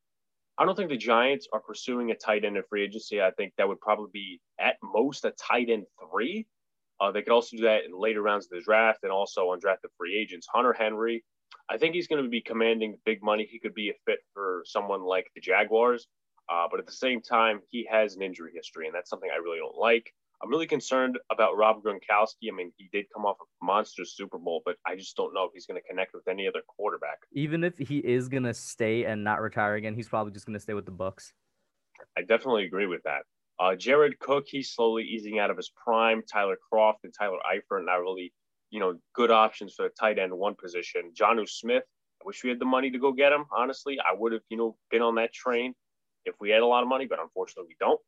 I 0.58 0.66
don't 0.66 0.76
think 0.76 0.90
the 0.90 0.98
Giants 0.98 1.48
are 1.52 1.60
pursuing 1.60 2.12
a 2.12 2.16
tight 2.16 2.46
end 2.46 2.58
in 2.58 2.64
free 2.70 2.84
agency. 2.84 3.22
I 3.22 3.32
think 3.32 3.54
that 3.58 3.68
would 3.68 3.82
probably 3.82 4.10
be 4.14 4.42
at 4.60 4.78
most 4.84 5.26
a 5.26 5.32
tight 5.32 5.70
end 5.70 5.86
three. 6.12 6.46
Uh, 7.00 7.12
they 7.12 7.22
could 7.22 7.34
also 7.34 7.58
do 7.58 7.64
that 7.64 7.84
in 7.84 7.98
later 7.98 8.22
rounds 8.22 8.46
of 8.46 8.52
the 8.52 8.62
draft 8.62 9.00
and 9.04 9.12
also 9.12 9.48
undrafted 9.48 9.92
free 9.98 10.18
agents. 10.18 10.48
Hunter 10.52 10.74
Henry, 10.74 11.24
I 11.70 11.78
think 11.78 11.96
he's 11.96 12.08
going 12.08 12.24
to 12.24 12.30
be 12.30 12.42
commanding 12.42 12.98
big 13.06 13.24
money. 13.24 13.48
He 13.50 13.60
could 13.60 13.74
be 13.74 13.90
a 13.90 13.94
fit 14.06 14.20
for 14.34 14.64
someone 14.66 15.04
like 15.04 15.28
the 15.36 15.42
Jaguars. 15.42 16.08
Uh, 16.52 16.68
but 16.70 16.80
at 16.80 16.86
the 16.86 16.92
same 16.92 17.22
time, 17.22 17.62
he 17.70 17.88
has 17.90 18.16
an 18.16 18.22
injury 18.22 18.52
history, 18.54 18.86
and 18.86 18.94
that's 18.94 19.10
something 19.10 19.30
I 19.34 19.38
really 19.38 19.58
don't 19.58 19.78
like. 19.78 20.14
I'm 20.44 20.50
really 20.50 20.68
concerned 20.68 21.18
about 21.32 21.58
Rob 21.58 21.82
Gronkowski. 21.82 22.52
I 22.52 22.56
mean, 22.56 22.72
he 22.78 22.90
did 22.92 23.06
come 23.14 23.26
off 23.26 23.38
a 23.42 23.66
monster 23.66 24.04
Super 24.06 24.38
Bowl, 24.38 24.62
but 24.66 24.76
I 24.86 24.96
just 24.96 25.16
don't 25.16 25.34
know 25.34 25.46
if 25.46 25.52
he's 25.54 25.66
going 25.66 25.82
to 25.82 25.88
connect 25.88 26.14
with 26.14 26.28
any 26.28 26.48
other 26.48 26.62
quarterback. 26.68 27.20
Even 27.32 27.64
if 27.64 27.78
he 27.78 27.98
is 27.98 28.28
going 28.28 28.44
to 28.44 28.54
stay 28.54 29.06
and 29.06 29.24
not 29.24 29.42
retire 29.42 29.76
again, 29.76 29.96
he's 29.96 30.10
probably 30.10 30.34
just 30.34 30.46
going 30.46 30.54
to 30.54 30.60
stay 30.60 30.74
with 30.74 30.86
the 30.86 30.92
Bucs. 30.92 31.32
I 32.18 32.22
definitely 32.22 32.66
agree 32.66 32.86
with 32.86 33.02
that. 33.04 33.24
Uh, 33.60 33.76
Jared 33.76 34.20
Cook, 34.20 34.46
he's 34.48 34.72
slowly 34.72 35.04
easing 35.04 35.40
out 35.40 35.50
of 35.50 35.58
his 35.58 35.72
prime. 35.84 36.22
Tyler 36.32 36.58
Kroft 36.72 37.06
and 37.06 37.14
Tyler 37.18 37.40
Eifert, 37.50 37.86
not 37.86 37.96
really, 37.96 38.34
you 38.76 38.82
know, 38.82 39.00
good 39.14 39.32
options 39.32 39.74
for 39.74 39.84
the 39.84 39.94
tight 39.98 40.20
end 40.20 40.38
one 40.38 40.54
position. 40.54 41.14
Jonnu 41.18 41.48
Smith, 41.48 41.84
I 42.22 42.24
wish 42.26 42.44
we 42.44 42.50
had 42.50 42.60
the 42.60 42.66
money 42.66 42.92
to 42.92 43.00
go 43.00 43.14
get 43.14 43.32
him. 43.32 43.46
Honestly, 43.56 43.98
I 44.02 44.14
would 44.14 44.34
have, 44.34 44.42
you 44.50 44.58
know, 44.58 44.76
been 44.92 45.02
on 45.02 45.16
that 45.16 45.32
train 45.32 45.74
if 46.26 46.36
we 46.42 46.50
had 46.50 46.62
a 46.62 46.66
lot 46.66 46.84
of 46.84 46.90
money, 46.90 47.06
but 47.06 47.22
unfortunately 47.22 47.70
we 47.70 47.78
don't. 47.80 48.02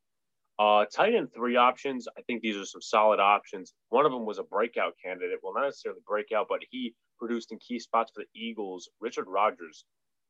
Uh, 0.60 0.84
tight 0.94 1.16
end 1.16 1.30
three 1.34 1.56
options. 1.56 2.06
I 2.18 2.22
think 2.24 2.42
these 2.42 2.58
are 2.58 2.66
some 2.66 2.82
solid 2.82 3.22
options. 3.22 3.74
One 3.90 4.06
of 4.06 4.12
them 4.12 4.26
was 4.26 4.40
a 4.40 4.44
breakout 4.44 4.96
candidate. 5.02 5.40
Well, 5.42 5.54
not 5.54 5.64
necessarily 5.64 6.02
breakout, 6.06 6.48
but 6.50 6.60
he 6.70 6.94
produced 7.18 7.54
in 7.54 7.60
key 7.60 7.80
spots 7.80 8.12
for 8.14 8.24
the 8.24 8.40
Eagles. 8.40 8.90
Richard 9.00 9.28
Rodgers, 9.30 9.86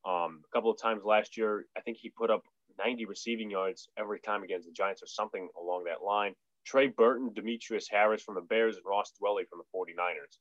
um, 0.06 0.42
a 0.46 0.56
couple 0.56 0.70
of 0.70 0.80
times 0.80 1.02
last 1.04 1.36
year, 1.36 1.66
I 1.76 1.82
think 1.82 1.98
he 2.00 2.12
put 2.16 2.30
up 2.30 2.44
90 2.78 3.06
receiving 3.06 3.50
yards 3.50 3.90
every 3.98 4.20
time 4.20 4.44
against 4.44 4.68
the 4.68 4.72
Giants 4.72 5.02
or 5.02 5.08
something 5.08 5.50
along 5.60 5.86
that 5.86 6.04
line. 6.06 6.36
Trey 6.68 6.88
Burton, 6.88 7.32
Demetrius 7.34 7.88
Harris 7.90 8.22
from 8.22 8.36
the 8.36 8.42
Bears, 8.42 8.76
and 8.76 8.86
Ross 8.86 9.14
Dwelley 9.22 9.44
from 9.50 9.60
the 9.60 9.78
49ers. 9.78 10.38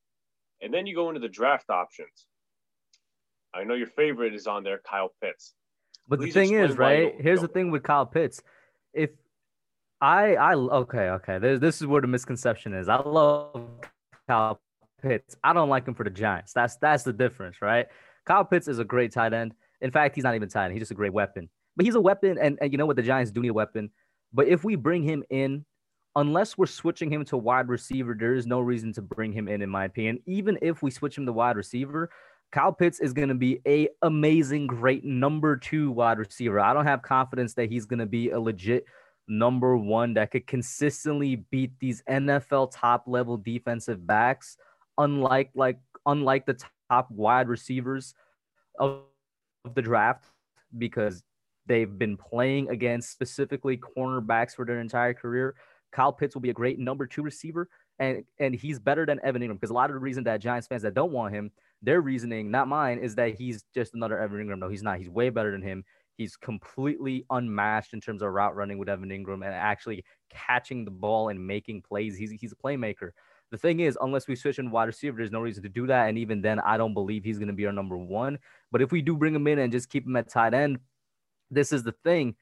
And 0.60 0.74
then 0.74 0.86
you 0.86 0.94
go 0.94 1.08
into 1.08 1.20
the 1.20 1.28
draft 1.28 1.70
options. 1.70 2.26
I 3.54 3.62
know 3.64 3.74
your 3.74 3.86
favorite 3.86 4.34
is 4.34 4.46
on 4.46 4.64
there, 4.64 4.80
Kyle 4.88 5.12
Pitts. 5.22 5.54
But 6.08 6.18
Please 6.18 6.34
the 6.34 6.40
thing 6.40 6.54
is, 6.54 6.76
right? 6.76 7.14
Here's 7.18 7.40
the 7.40 7.48
thing 7.48 7.70
with 7.70 7.82
Kyle 7.82 8.06
Pitts. 8.06 8.42
If 8.92 9.10
I 10.00 10.34
I 10.34 10.54
okay 10.54 11.10
okay. 11.10 11.38
This 11.38 11.60
this 11.60 11.80
is 11.80 11.86
where 11.86 12.00
the 12.00 12.06
misconception 12.06 12.74
is. 12.74 12.88
I 12.88 12.96
love 12.96 13.68
Kyle 14.28 14.60
Pitts. 15.02 15.36
I 15.42 15.52
don't 15.52 15.68
like 15.68 15.86
him 15.86 15.94
for 15.94 16.04
the 16.04 16.10
Giants. 16.10 16.52
That's 16.52 16.76
that's 16.76 17.04
the 17.04 17.12
difference, 17.12 17.62
right? 17.62 17.86
Kyle 18.26 18.44
Pitts 18.44 18.68
is 18.68 18.78
a 18.78 18.84
great 18.84 19.12
tight 19.12 19.32
end. 19.32 19.52
In 19.80 19.90
fact, 19.90 20.14
he's 20.14 20.24
not 20.24 20.34
even 20.34 20.48
tight 20.48 20.66
end. 20.66 20.74
He's 20.74 20.82
just 20.82 20.92
a 20.92 20.96
great 20.96 21.12
weapon. 21.12 21.48
But 21.76 21.84
he's 21.84 21.94
a 21.94 22.00
weapon, 22.00 22.38
and, 22.40 22.58
and 22.60 22.72
you 22.72 22.78
know 22.78 22.86
what? 22.86 22.96
The 22.96 23.02
Giants 23.02 23.30
do 23.30 23.40
need 23.40 23.48
a 23.48 23.54
weapon. 23.54 23.90
But 24.32 24.48
if 24.48 24.64
we 24.64 24.76
bring 24.76 25.02
him 25.02 25.22
in, 25.28 25.64
unless 26.16 26.56
we're 26.56 26.66
switching 26.66 27.12
him 27.12 27.24
to 27.26 27.36
wide 27.36 27.68
receiver, 27.68 28.16
there 28.18 28.34
is 28.34 28.46
no 28.46 28.60
reason 28.60 28.92
to 28.94 29.02
bring 29.02 29.32
him 29.32 29.48
in, 29.48 29.62
in 29.62 29.70
my 29.70 29.84
opinion. 29.84 30.18
Even 30.26 30.58
if 30.62 30.82
we 30.82 30.90
switch 30.90 31.16
him 31.16 31.26
to 31.26 31.32
wide 31.32 31.56
receiver, 31.56 32.10
Kyle 32.50 32.72
Pitts 32.72 33.00
is 33.00 33.12
going 33.12 33.28
to 33.28 33.34
be 33.34 33.60
a 33.66 33.88
amazing, 34.02 34.66
great 34.66 35.04
number 35.04 35.56
two 35.56 35.90
wide 35.90 36.18
receiver. 36.18 36.58
I 36.58 36.72
don't 36.72 36.86
have 36.86 37.02
confidence 37.02 37.54
that 37.54 37.70
he's 37.70 37.84
going 37.84 37.98
to 37.98 38.06
be 38.06 38.30
a 38.30 38.40
legit 38.40 38.86
number 39.28 39.76
one 39.76 40.14
that 40.14 40.30
could 40.30 40.46
consistently 40.46 41.36
beat 41.50 41.72
these 41.80 42.02
NFL 42.08 42.70
top 42.72 43.04
level 43.06 43.36
defensive 43.36 44.06
backs, 44.06 44.56
unlike 44.96 45.50
like 45.54 45.78
unlike 46.06 46.46
the 46.46 46.58
top 46.90 47.10
wide 47.10 47.48
receivers 47.48 48.14
of 48.78 49.02
the 49.74 49.82
draft, 49.82 50.24
because 50.78 51.24
they've 51.66 51.98
been 51.98 52.16
playing 52.16 52.70
against 52.70 53.10
specifically 53.10 53.76
cornerbacks 53.76 54.54
for 54.54 54.64
their 54.64 54.80
entire 54.80 55.12
career. 55.12 55.56
Kyle 55.92 56.12
Pitts 56.12 56.34
will 56.34 56.42
be 56.42 56.50
a 56.50 56.54
great 56.54 56.78
number 56.78 57.06
two 57.06 57.22
receiver, 57.22 57.68
and 57.98 58.24
and 58.38 58.54
he's 58.54 58.78
better 58.78 59.06
than 59.06 59.20
Evan 59.22 59.42
Engram 59.42 59.54
because 59.54 59.70
a 59.70 59.74
lot 59.74 59.90
of 59.90 59.94
the 59.94 60.00
reason 60.00 60.24
that 60.24 60.40
Giants 60.40 60.66
fans 60.66 60.82
that 60.82 60.94
don't 60.94 61.12
want 61.12 61.34
him, 61.34 61.50
their 61.82 62.00
reasoning, 62.00 62.50
not 62.50 62.68
mine, 62.68 62.98
is 62.98 63.14
that 63.14 63.34
he's 63.34 63.64
just 63.74 63.94
another 63.94 64.18
Evan 64.18 64.38
Engram. 64.38 64.58
No, 64.58 64.68
he's 64.68 64.82
not. 64.82 64.98
He's 64.98 65.08
way 65.08 65.30
better 65.30 65.50
than 65.50 65.62
him. 65.62 65.84
He's 66.16 66.36
completely 66.36 67.24
unmatched 67.30 67.92
in 67.92 68.00
terms 68.00 68.22
of 68.22 68.32
route 68.32 68.56
running 68.56 68.78
with 68.78 68.88
Evan 68.88 69.10
Engram 69.10 69.44
and 69.44 69.54
actually 69.54 70.04
catching 70.30 70.84
the 70.84 70.90
ball 70.90 71.28
and 71.28 71.46
making 71.46 71.82
plays. 71.82 72.16
He's 72.16 72.30
he's 72.30 72.52
a 72.52 72.56
playmaker. 72.56 73.10
The 73.50 73.58
thing 73.58 73.80
is, 73.80 73.96
unless 74.00 74.26
we 74.26 74.34
switch 74.34 74.58
in 74.58 74.70
wide 74.70 74.84
receiver, 74.84 75.16
there's 75.16 75.30
no 75.30 75.40
reason 75.40 75.62
to 75.62 75.68
do 75.68 75.86
that. 75.86 76.08
And 76.08 76.18
even 76.18 76.42
then, 76.42 76.58
I 76.60 76.76
don't 76.76 76.94
believe 76.94 77.22
he's 77.22 77.38
going 77.38 77.48
to 77.48 77.54
be 77.54 77.66
our 77.66 77.72
number 77.72 77.96
one. 77.96 78.38
But 78.72 78.82
if 78.82 78.90
we 78.90 79.02
do 79.02 79.16
bring 79.16 79.34
him 79.34 79.46
in 79.46 79.60
and 79.60 79.70
just 79.70 79.88
keep 79.88 80.04
him 80.04 80.16
at 80.16 80.28
tight 80.28 80.52
end, 80.52 80.78
this 81.50 81.70
is 81.70 81.84
the 81.84 81.92
thing. 81.92 82.34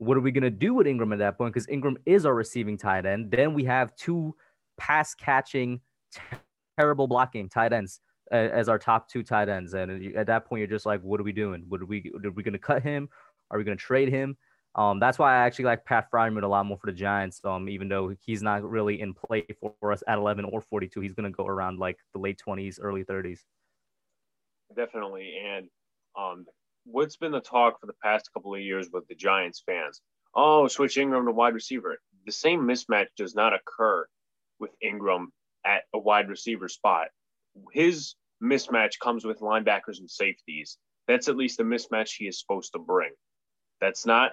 What 0.00 0.16
are 0.16 0.20
we 0.20 0.30
going 0.30 0.44
to 0.44 0.50
do 0.50 0.72
with 0.72 0.86
Engram 0.86 1.12
at 1.12 1.18
that 1.18 1.36
point? 1.36 1.52
Because 1.52 1.66
Engram 1.66 1.96
is 2.06 2.24
our 2.24 2.34
receiving 2.34 2.78
tight 2.78 3.04
end. 3.04 3.30
Then 3.30 3.52
we 3.52 3.64
have 3.64 3.94
two 3.96 4.34
pass 4.78 5.14
catching, 5.14 5.78
terrible 6.78 7.06
blocking 7.06 7.50
tight 7.50 7.74
ends 7.74 8.00
as 8.30 8.70
our 8.70 8.78
top 8.78 9.10
two 9.10 9.22
tight 9.22 9.50
ends. 9.50 9.74
And 9.74 10.16
at 10.16 10.26
that 10.26 10.46
point, 10.46 10.60
you're 10.60 10.68
just 10.68 10.86
like, 10.86 11.02
what 11.02 11.20
are 11.20 11.22
we 11.22 11.32
doing? 11.32 11.64
What 11.68 11.82
are 11.82 11.86
we? 11.86 12.10
Are 12.24 12.30
we 12.30 12.42
going 12.42 12.54
to 12.54 12.58
cut 12.58 12.82
him? 12.82 13.10
Are 13.50 13.58
we 13.58 13.64
going 13.64 13.76
to 13.76 13.82
trade 13.82 14.08
him? 14.08 14.38
Um, 14.74 15.00
that's 15.00 15.18
why 15.18 15.34
I 15.34 15.46
actually 15.46 15.66
like 15.66 15.84
Pat 15.84 16.06
Freiermuth 16.10 16.44
a 16.44 16.46
lot 16.46 16.64
more 16.64 16.78
for 16.78 16.86
the 16.86 16.96
Giants. 16.96 17.40
Um, 17.44 17.68
even 17.68 17.88
though 17.88 18.14
he's 18.24 18.40
not 18.42 18.62
really 18.62 19.02
in 19.02 19.12
play 19.12 19.44
for 19.60 19.92
us 19.92 20.02
at 20.08 20.16
11 20.16 20.46
or 20.46 20.62
42, 20.62 21.00
he's 21.00 21.12
going 21.12 21.30
to 21.30 21.36
go 21.36 21.44
around 21.44 21.78
like 21.78 21.98
the 22.14 22.20
late 22.20 22.40
20s, 22.46 22.78
early 22.80 23.04
30s. 23.04 23.40
Definitely, 24.74 25.34
and 25.44 25.68
um, 26.16 26.46
what's 26.84 27.16
been 27.16 27.32
the 27.32 27.40
talk 27.40 27.80
for 27.80 27.86
the 27.86 27.94
past 28.02 28.30
couple 28.32 28.54
of 28.54 28.60
years 28.60 28.88
with 28.92 29.06
the 29.08 29.14
Giants 29.14 29.62
fans? 29.64 30.00
Oh, 30.34 30.68
switch 30.68 30.96
Engram 30.96 31.26
to 31.26 31.32
wide 31.32 31.54
receiver. 31.54 31.98
The 32.26 32.32
same 32.32 32.60
mismatch 32.60 33.08
does 33.16 33.34
not 33.34 33.52
occur 33.54 34.06
with 34.58 34.70
Engram 34.84 35.26
at 35.64 35.82
a 35.94 35.98
wide 35.98 36.28
receiver 36.28 36.68
spot. 36.68 37.08
His 37.72 38.14
mismatch 38.42 38.98
comes 39.00 39.24
with 39.24 39.40
linebackers 39.40 39.98
and 39.98 40.10
safeties. 40.10 40.78
That's 41.08 41.28
at 41.28 41.36
least 41.36 41.58
the 41.58 41.64
mismatch 41.64 42.12
he 42.16 42.26
is 42.26 42.38
supposed 42.38 42.72
to 42.72 42.78
bring. 42.78 43.10
That's 43.80 44.06
not 44.06 44.32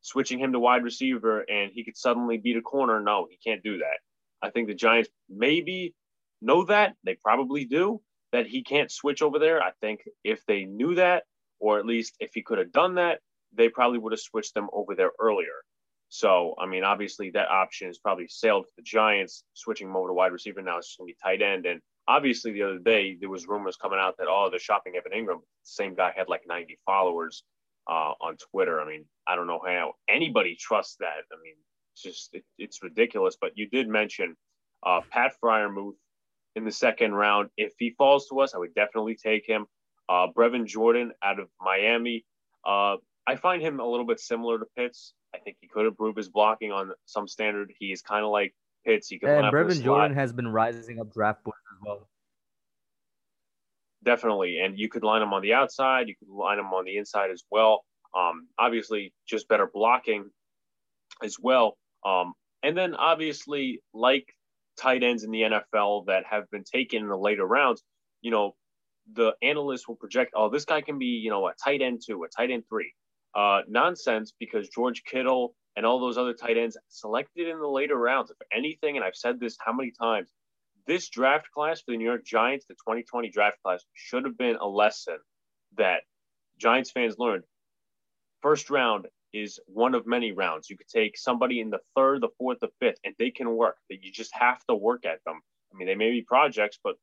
switching 0.00 0.38
him 0.38 0.52
to 0.52 0.60
wide 0.60 0.84
receiver 0.84 1.40
and 1.40 1.70
he 1.72 1.84
could 1.84 1.96
suddenly 1.96 2.38
beat 2.38 2.56
a 2.56 2.62
corner. 2.62 3.00
No, 3.00 3.26
he 3.28 3.38
can't 3.44 3.62
do 3.62 3.78
that. 3.78 3.98
I 4.42 4.50
think 4.50 4.68
the 4.68 4.74
Giants 4.74 5.10
maybe 5.28 5.94
know 6.40 6.64
that. 6.64 6.94
They 7.04 7.16
probably 7.22 7.64
do 7.64 8.00
that 8.32 8.46
he 8.46 8.62
can't 8.62 8.90
switch 8.90 9.22
over 9.22 9.38
there. 9.38 9.62
I 9.62 9.70
think 9.80 10.00
if 10.22 10.44
they 10.46 10.64
knew 10.64 10.96
that, 10.96 11.24
or 11.64 11.78
at 11.78 11.86
least 11.86 12.14
if 12.20 12.32
he 12.34 12.42
could 12.42 12.58
have 12.58 12.72
done 12.72 12.96
that, 12.96 13.20
they 13.54 13.70
probably 13.70 13.98
would 13.98 14.12
have 14.12 14.20
switched 14.20 14.52
them 14.52 14.68
over 14.74 14.94
there 14.94 15.12
earlier. 15.18 15.64
So, 16.10 16.54
I 16.58 16.66
mean, 16.66 16.84
obviously 16.84 17.30
that 17.30 17.48
option 17.48 17.88
is 17.88 17.98
probably 17.98 18.28
sailed 18.28 18.66
for 18.66 18.72
the 18.76 18.82
Giants, 18.82 19.44
switching 19.54 19.88
him 19.88 19.96
over 19.96 20.08
to 20.08 20.12
wide 20.12 20.30
receiver. 20.30 20.60
Now 20.60 20.76
it's 20.76 20.94
going 20.94 21.08
to 21.08 21.14
be 21.14 21.16
tight 21.22 21.40
end. 21.40 21.64
And 21.64 21.80
obviously 22.06 22.52
the 22.52 22.64
other 22.64 22.78
day 22.78 23.16
there 23.18 23.30
was 23.30 23.48
rumors 23.48 23.78
coming 23.78 23.98
out 23.98 24.18
that, 24.18 24.26
oh, 24.28 24.48
they're 24.50 24.58
shopping 24.58 24.92
Evan 24.94 25.12
Engram. 25.12 25.38
The 25.38 25.46
same 25.62 25.94
guy 25.94 26.12
had 26.14 26.28
like 26.28 26.42
90 26.46 26.78
followers 26.84 27.44
uh, 27.88 28.12
on 28.20 28.36
Twitter. 28.50 28.78
I 28.78 28.86
mean, 28.86 29.06
I 29.26 29.34
don't 29.34 29.46
know 29.46 29.62
how 29.66 29.94
anybody 30.06 30.58
trusts 30.60 30.96
that. 31.00 31.24
I 31.32 31.36
mean, 31.42 31.54
it's 31.94 32.02
just, 32.02 32.34
it, 32.34 32.44
it's 32.58 32.82
ridiculous. 32.82 33.38
But 33.40 33.52
you 33.54 33.70
did 33.70 33.88
mention 33.88 34.36
uh, 34.84 35.00
Pat 35.10 35.32
Freiermuth 35.42 35.96
in 36.56 36.66
the 36.66 36.72
second 36.72 37.14
round. 37.14 37.48
If 37.56 37.72
he 37.78 37.94
falls 37.96 38.28
to 38.28 38.40
us, 38.40 38.54
I 38.54 38.58
would 38.58 38.74
definitely 38.74 39.16
take 39.16 39.46
him. 39.46 39.64
Uh, 40.08 40.26
Brevin 40.36 40.66
Jordan 40.66 41.12
out 41.22 41.40
of 41.40 41.48
Miami. 41.60 42.24
Uh, 42.66 42.96
I 43.26 43.36
find 43.36 43.62
him 43.62 43.80
a 43.80 43.86
little 43.86 44.06
bit 44.06 44.20
similar 44.20 44.58
to 44.58 44.66
Pitts. 44.76 45.14
I 45.34 45.38
think 45.38 45.56
he 45.60 45.66
could 45.66 45.86
improve 45.86 46.16
his 46.16 46.28
blocking 46.28 46.72
on 46.72 46.92
some 47.06 47.26
standard. 47.26 47.72
He 47.78 47.92
is 47.92 48.02
kind 48.02 48.24
of 48.24 48.30
like 48.30 48.54
Pitts. 48.84 49.08
He 49.08 49.18
can 49.18 49.28
and 49.28 49.52
Brevin 49.52 49.82
Jordan 49.82 50.14
has 50.14 50.32
been 50.32 50.48
rising 50.48 51.00
up 51.00 51.12
draft 51.12 51.42
boards 51.44 51.58
as 51.72 51.86
well. 51.86 52.08
Definitely, 54.04 54.60
and 54.60 54.78
you 54.78 54.88
could 54.88 55.02
line 55.02 55.22
him 55.22 55.32
on 55.32 55.40
the 55.40 55.54
outside. 55.54 56.08
You 56.08 56.14
could 56.16 56.28
line 56.28 56.58
him 56.58 56.66
on 56.66 56.84
the 56.84 56.98
inside 56.98 57.30
as 57.30 57.42
well. 57.50 57.84
Um, 58.16 58.48
obviously, 58.58 59.12
just 59.26 59.48
better 59.48 59.68
blocking 59.72 60.30
as 61.22 61.38
well. 61.40 61.78
Um, 62.04 62.34
and 62.62 62.76
then 62.76 62.94
obviously, 62.94 63.80
like 63.94 64.26
tight 64.76 65.02
ends 65.02 65.24
in 65.24 65.30
the 65.30 65.42
NFL 65.42 66.06
that 66.06 66.24
have 66.26 66.50
been 66.50 66.64
taken 66.64 67.02
in 67.02 67.08
the 67.08 67.16
later 67.16 67.46
rounds, 67.46 67.82
you 68.20 68.30
know, 68.30 68.54
the 69.12 69.34
analysts 69.42 69.86
will 69.86 69.96
project, 69.96 70.32
oh, 70.34 70.48
this 70.48 70.64
guy 70.64 70.80
can 70.80 70.98
be, 70.98 71.06
you 71.06 71.30
know, 71.30 71.46
a 71.46 71.52
tight 71.62 71.82
end 71.82 72.02
two, 72.04 72.24
a 72.24 72.28
tight 72.28 72.50
end 72.50 72.64
three. 72.68 72.92
Uh, 73.34 73.62
nonsense 73.68 74.32
because 74.38 74.68
George 74.68 75.02
Kittle 75.04 75.56
and 75.76 75.84
all 75.84 75.98
those 75.98 76.16
other 76.16 76.34
tight 76.34 76.56
ends 76.56 76.76
selected 76.88 77.48
in 77.48 77.58
the 77.58 77.66
later 77.66 77.96
rounds. 77.96 78.30
If 78.30 78.36
anything, 78.56 78.96
and 78.96 79.04
I've 79.04 79.16
said 79.16 79.40
this 79.40 79.56
how 79.58 79.72
many 79.72 79.90
times, 79.90 80.30
this 80.86 81.08
draft 81.08 81.50
class 81.50 81.80
for 81.80 81.92
the 81.92 81.96
New 81.96 82.04
York 82.04 82.24
Giants, 82.24 82.66
the 82.66 82.74
2020 82.74 83.30
draft 83.30 83.56
class, 83.64 83.84
should 83.94 84.24
have 84.24 84.38
been 84.38 84.56
a 84.56 84.66
lesson 84.66 85.16
that 85.76 86.02
Giants 86.58 86.90
fans 86.92 87.16
learned. 87.18 87.42
First 88.40 88.70
round 88.70 89.08
is 89.32 89.58
one 89.66 89.94
of 89.94 90.06
many 90.06 90.32
rounds. 90.32 90.70
You 90.70 90.76
could 90.76 90.88
take 90.88 91.18
somebody 91.18 91.60
in 91.60 91.70
the 91.70 91.80
third, 91.96 92.20
the 92.20 92.28
fourth, 92.38 92.60
the 92.60 92.68
fifth, 92.78 92.98
and 93.04 93.14
they 93.18 93.30
can 93.30 93.50
work. 93.56 93.76
That 93.90 94.04
you 94.04 94.12
just 94.12 94.32
have 94.34 94.64
to 94.68 94.76
work 94.76 95.04
at 95.04 95.24
them. 95.26 95.40
I 95.72 95.76
mean, 95.76 95.88
they 95.88 95.96
may 95.96 96.10
be 96.10 96.22
projects, 96.22 96.78
but 96.84 96.94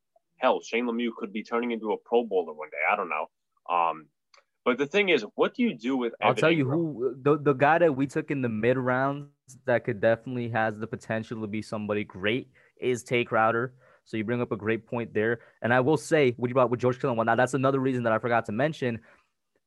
hell, 0.41 0.59
Shane 0.61 0.85
Lemieux 0.85 1.11
could 1.17 1.31
be 1.31 1.43
turning 1.43 1.71
into 1.71 1.91
a 1.93 1.97
Pro 1.97 2.23
Bowler 2.23 2.53
one 2.53 2.69
day. 2.69 2.77
I 2.91 2.95
don't 2.95 3.09
know. 3.09 3.27
Um, 3.69 4.07
but 4.65 4.77
the 4.77 4.85
thing 4.85 5.09
is, 5.09 5.25
what 5.35 5.55
do 5.55 5.63
you 5.63 5.73
do 5.73 5.97
with? 5.97 6.13
I'll 6.21 6.35
tell 6.35 6.51
you 6.51 6.69
who 6.69 7.15
the, 7.21 7.37
the 7.37 7.53
guy 7.53 7.79
that 7.79 7.95
we 7.95 8.05
took 8.05 8.29
in 8.29 8.41
the 8.41 8.49
mid 8.49 8.77
rounds 8.77 9.29
that 9.65 9.85
could 9.85 10.01
definitely 10.01 10.49
has 10.49 10.77
the 10.77 10.87
potential 10.87 11.41
to 11.41 11.47
be 11.47 11.61
somebody 11.61 12.03
great 12.03 12.49
is 12.79 13.03
Tae 13.03 13.23
Crowder. 13.23 13.73
So 14.03 14.17
you 14.17 14.23
bring 14.23 14.41
up 14.41 14.51
a 14.51 14.57
great 14.57 14.85
point 14.85 15.13
there. 15.13 15.39
And 15.61 15.73
I 15.73 15.79
will 15.79 15.97
say, 15.97 16.33
what 16.37 16.47
you 16.47 16.53
brought 16.53 16.69
with 16.69 16.79
George 16.79 16.95
Kittle 16.95 17.11
and 17.11 17.17
whatnot, 17.17 17.37
that's 17.37 17.53
another 17.53 17.79
reason 17.79 18.03
that 18.03 18.13
I 18.13 18.19
forgot 18.19 18.45
to 18.47 18.51
mention. 18.51 18.99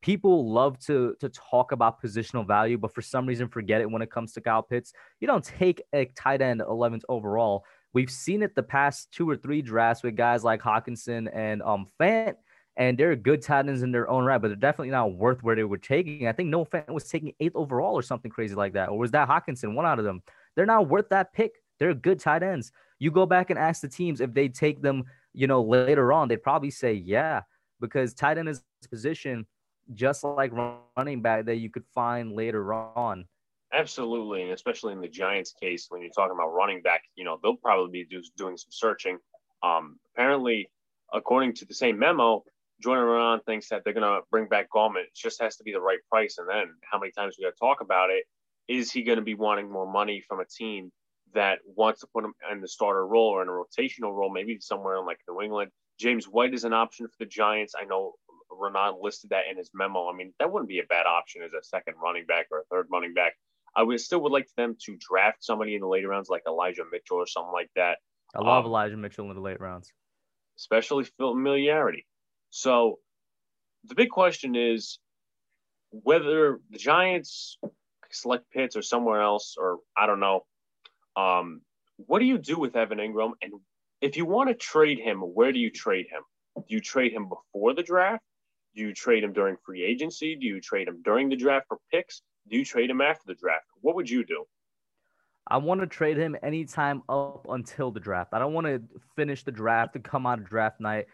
People 0.02 0.52
love 0.52 0.78
to 0.80 1.16
to 1.20 1.30
talk 1.30 1.72
about 1.72 2.02
positional 2.02 2.46
value, 2.46 2.76
but 2.76 2.94
for 2.94 3.00
some 3.00 3.26
reason 3.26 3.48
forget 3.48 3.80
it 3.80 3.90
when 3.90 4.02
it 4.02 4.10
comes 4.10 4.32
to 4.34 4.40
Kyle 4.40 4.62
Pitts. 4.62 4.92
You 5.18 5.26
don't 5.26 5.44
take 5.44 5.82
a 5.94 6.04
tight 6.16 6.42
end 6.42 6.60
11th 6.60 7.02
overall. 7.08 7.64
We've 7.94 8.10
seen 8.10 8.42
it 8.42 8.54
the 8.54 8.62
past 8.62 9.12
two 9.12 9.28
or 9.28 9.36
three 9.36 9.62
drafts 9.62 10.02
with 10.02 10.16
guys 10.16 10.44
like 10.44 10.60
Hockenson 10.60 11.30
and 11.32 11.62
um 11.62 11.86
Fant 11.98 12.34
and 12.76 12.98
they're 12.98 13.14
good 13.14 13.40
tight 13.40 13.68
ends 13.68 13.82
in 13.82 13.92
their 13.92 14.10
own 14.10 14.24
right, 14.24 14.38
but 14.38 14.48
they're 14.48 14.56
definitely 14.56 14.90
not 14.90 15.14
worth 15.14 15.42
where 15.42 15.54
they 15.54 15.64
were 15.64 15.78
taking. 15.78 16.26
I 16.26 16.32
think 16.32 16.48
Noah 16.48 16.66
Fant 16.66 16.90
was 16.90 17.08
taking 17.08 17.32
eighth 17.38 17.54
overall 17.54 17.94
or 17.94 18.02
something 18.02 18.30
crazy 18.30 18.54
like 18.54 18.72
that, 18.72 18.88
or 18.88 18.98
was 18.98 19.12
that 19.12 19.28
Hockenson? 19.28 19.74
One 19.74 19.86
out 19.86 19.98
of 19.98 20.04
them. 20.04 20.22
They're 20.56 20.66
not 20.66 20.88
worth 20.88 21.08
that 21.10 21.32
pick. 21.32 21.52
They're 21.78 21.94
good 21.94 22.18
tight 22.18 22.42
ends. 22.42 22.72
You 22.98 23.10
go 23.10 23.26
back 23.26 23.50
and 23.50 23.58
ask 23.58 23.80
the 23.80 23.88
teams 23.88 24.20
if 24.20 24.34
they 24.34 24.48
take 24.48 24.82
them, 24.82 25.04
you 25.32 25.46
know, 25.46 25.62
later 25.62 26.12
on, 26.12 26.28
they'd 26.28 26.42
probably 26.42 26.70
say 26.70 26.94
yeah, 26.94 27.42
because 27.80 28.14
tight 28.14 28.38
end 28.38 28.48
is 28.48 28.62
a 28.84 28.88
position 28.88 29.46
just 29.92 30.24
like 30.24 30.52
running 30.96 31.22
back 31.22 31.44
that 31.44 31.56
you 31.56 31.70
could 31.70 31.84
find 31.94 32.32
later 32.32 32.72
on. 32.72 33.26
Absolutely, 33.74 34.42
and 34.42 34.52
especially 34.52 34.92
in 34.92 35.00
the 35.00 35.08
Giants' 35.08 35.52
case, 35.60 35.86
when 35.88 36.00
you're 36.00 36.10
talking 36.10 36.36
about 36.36 36.54
running 36.54 36.80
back, 36.80 37.02
you 37.16 37.24
know 37.24 37.38
they'll 37.42 37.56
probably 37.56 38.04
be 38.04 38.20
doing 38.36 38.56
some 38.56 38.70
searching. 38.70 39.18
Um, 39.62 39.98
apparently, 40.14 40.70
according 41.12 41.54
to 41.54 41.64
the 41.64 41.74
same 41.74 41.98
memo, 41.98 42.44
Jordan 42.82 43.04
Raanan 43.04 43.44
thinks 43.44 43.68
that 43.68 43.82
they're 43.82 43.92
going 43.92 44.02
to 44.02 44.20
bring 44.30 44.46
back 44.46 44.68
Gallman. 44.70 45.02
It 45.02 45.14
just 45.14 45.40
has 45.40 45.56
to 45.56 45.64
be 45.64 45.72
the 45.72 45.80
right 45.80 46.00
price. 46.10 46.38
And 46.38 46.48
then 46.48 46.74
how 46.90 46.98
many 46.98 47.12
times 47.12 47.36
we 47.38 47.44
got 47.44 47.50
to 47.50 47.58
talk 47.58 47.80
about 47.80 48.10
it? 48.10 48.24
Is 48.68 48.90
he 48.90 49.02
going 49.02 49.18
to 49.18 49.24
be 49.24 49.34
wanting 49.34 49.70
more 49.70 49.90
money 49.90 50.22
from 50.26 50.40
a 50.40 50.44
team 50.44 50.90
that 51.34 51.58
wants 51.66 52.00
to 52.00 52.06
put 52.06 52.24
him 52.24 52.34
in 52.50 52.60
the 52.60 52.68
starter 52.68 53.06
role 53.06 53.28
or 53.28 53.42
in 53.42 53.48
a 53.48 53.52
rotational 53.52 54.12
role, 54.12 54.32
maybe 54.32 54.58
somewhere 54.60 54.98
in 54.98 55.06
like 55.06 55.18
New 55.28 55.40
England? 55.40 55.70
James 55.98 56.26
White 56.26 56.54
is 56.54 56.64
an 56.64 56.72
option 56.72 57.06
for 57.06 57.16
the 57.18 57.26
Giants. 57.26 57.74
I 57.80 57.84
know 57.84 58.14
Raanan 58.50 59.02
listed 59.02 59.30
that 59.30 59.44
in 59.50 59.56
his 59.56 59.70
memo. 59.74 60.08
I 60.08 60.14
mean, 60.14 60.32
that 60.38 60.50
wouldn't 60.50 60.68
be 60.68 60.80
a 60.80 60.84
bad 60.84 61.06
option 61.06 61.42
as 61.42 61.52
a 61.52 61.62
second 61.62 61.94
running 62.02 62.26
back 62.26 62.46
or 62.50 62.60
a 62.60 62.64
third 62.64 62.86
running 62.90 63.14
back. 63.14 63.34
I 63.76 63.82
would 63.82 64.00
still 64.00 64.20
would 64.22 64.32
like 64.32 64.48
them 64.56 64.76
to 64.84 64.96
draft 64.96 65.44
somebody 65.44 65.74
in 65.74 65.80
the 65.80 65.88
later 65.88 66.08
rounds, 66.08 66.28
like 66.28 66.42
Elijah 66.46 66.84
Mitchell 66.90 67.16
or 67.16 67.26
something 67.26 67.52
like 67.52 67.70
that. 67.76 67.98
I 68.34 68.40
love 68.40 68.64
um, 68.64 68.70
Elijah 68.70 68.96
Mitchell 68.96 69.28
in 69.30 69.34
the 69.34 69.42
late 69.42 69.60
rounds, 69.60 69.92
especially 70.58 71.04
familiarity. 71.18 72.06
So 72.50 72.98
the 73.84 73.94
big 73.94 74.10
question 74.10 74.54
is 74.54 74.98
whether 75.90 76.60
the 76.70 76.78
Giants 76.78 77.58
select 78.10 78.50
Pitts 78.50 78.76
or 78.76 78.82
somewhere 78.82 79.20
else, 79.20 79.56
or 79.58 79.78
I 79.96 80.06
don't 80.06 80.20
know. 80.20 80.44
Um, 81.16 81.60
what 81.96 82.18
do 82.18 82.24
you 82.24 82.38
do 82.38 82.58
with 82.58 82.76
Evan 82.76 82.98
Engram? 82.98 83.32
And 83.42 83.52
if 84.00 84.16
you 84.16 84.26
want 84.26 84.48
to 84.48 84.54
trade 84.54 84.98
him, 84.98 85.18
where 85.20 85.52
do 85.52 85.58
you 85.58 85.70
trade 85.70 86.06
him? 86.10 86.22
Do 86.56 86.74
you 86.74 86.80
trade 86.80 87.12
him 87.12 87.28
before 87.28 87.74
the 87.74 87.82
draft? 87.82 88.22
Do 88.74 88.82
you 88.82 88.92
trade 88.92 89.22
him 89.22 89.32
during 89.32 89.56
free 89.64 89.84
agency? 89.84 90.36
Do 90.36 90.46
you 90.46 90.60
trade 90.60 90.88
him 90.88 91.02
during 91.04 91.28
the 91.28 91.36
draft 91.36 91.66
for 91.68 91.78
picks? 91.92 92.22
Do 92.48 92.56
you 92.56 92.64
trade 92.64 92.90
him 92.90 93.00
after 93.00 93.24
the 93.26 93.34
draft? 93.34 93.66
What 93.80 93.94
would 93.96 94.08
you 94.08 94.24
do? 94.24 94.44
I 95.46 95.58
want 95.58 95.80
to 95.80 95.86
trade 95.86 96.16
him 96.16 96.36
anytime 96.42 97.02
up 97.08 97.46
until 97.48 97.90
the 97.90 98.00
draft. 98.00 98.30
I 98.32 98.38
don't 98.38 98.54
want 98.54 98.66
to 98.66 98.82
finish 99.14 99.44
the 99.44 99.52
draft 99.52 99.94
and 99.94 100.02
come 100.02 100.26
out 100.26 100.38
of 100.38 100.46
draft 100.46 100.80
night 100.80 101.06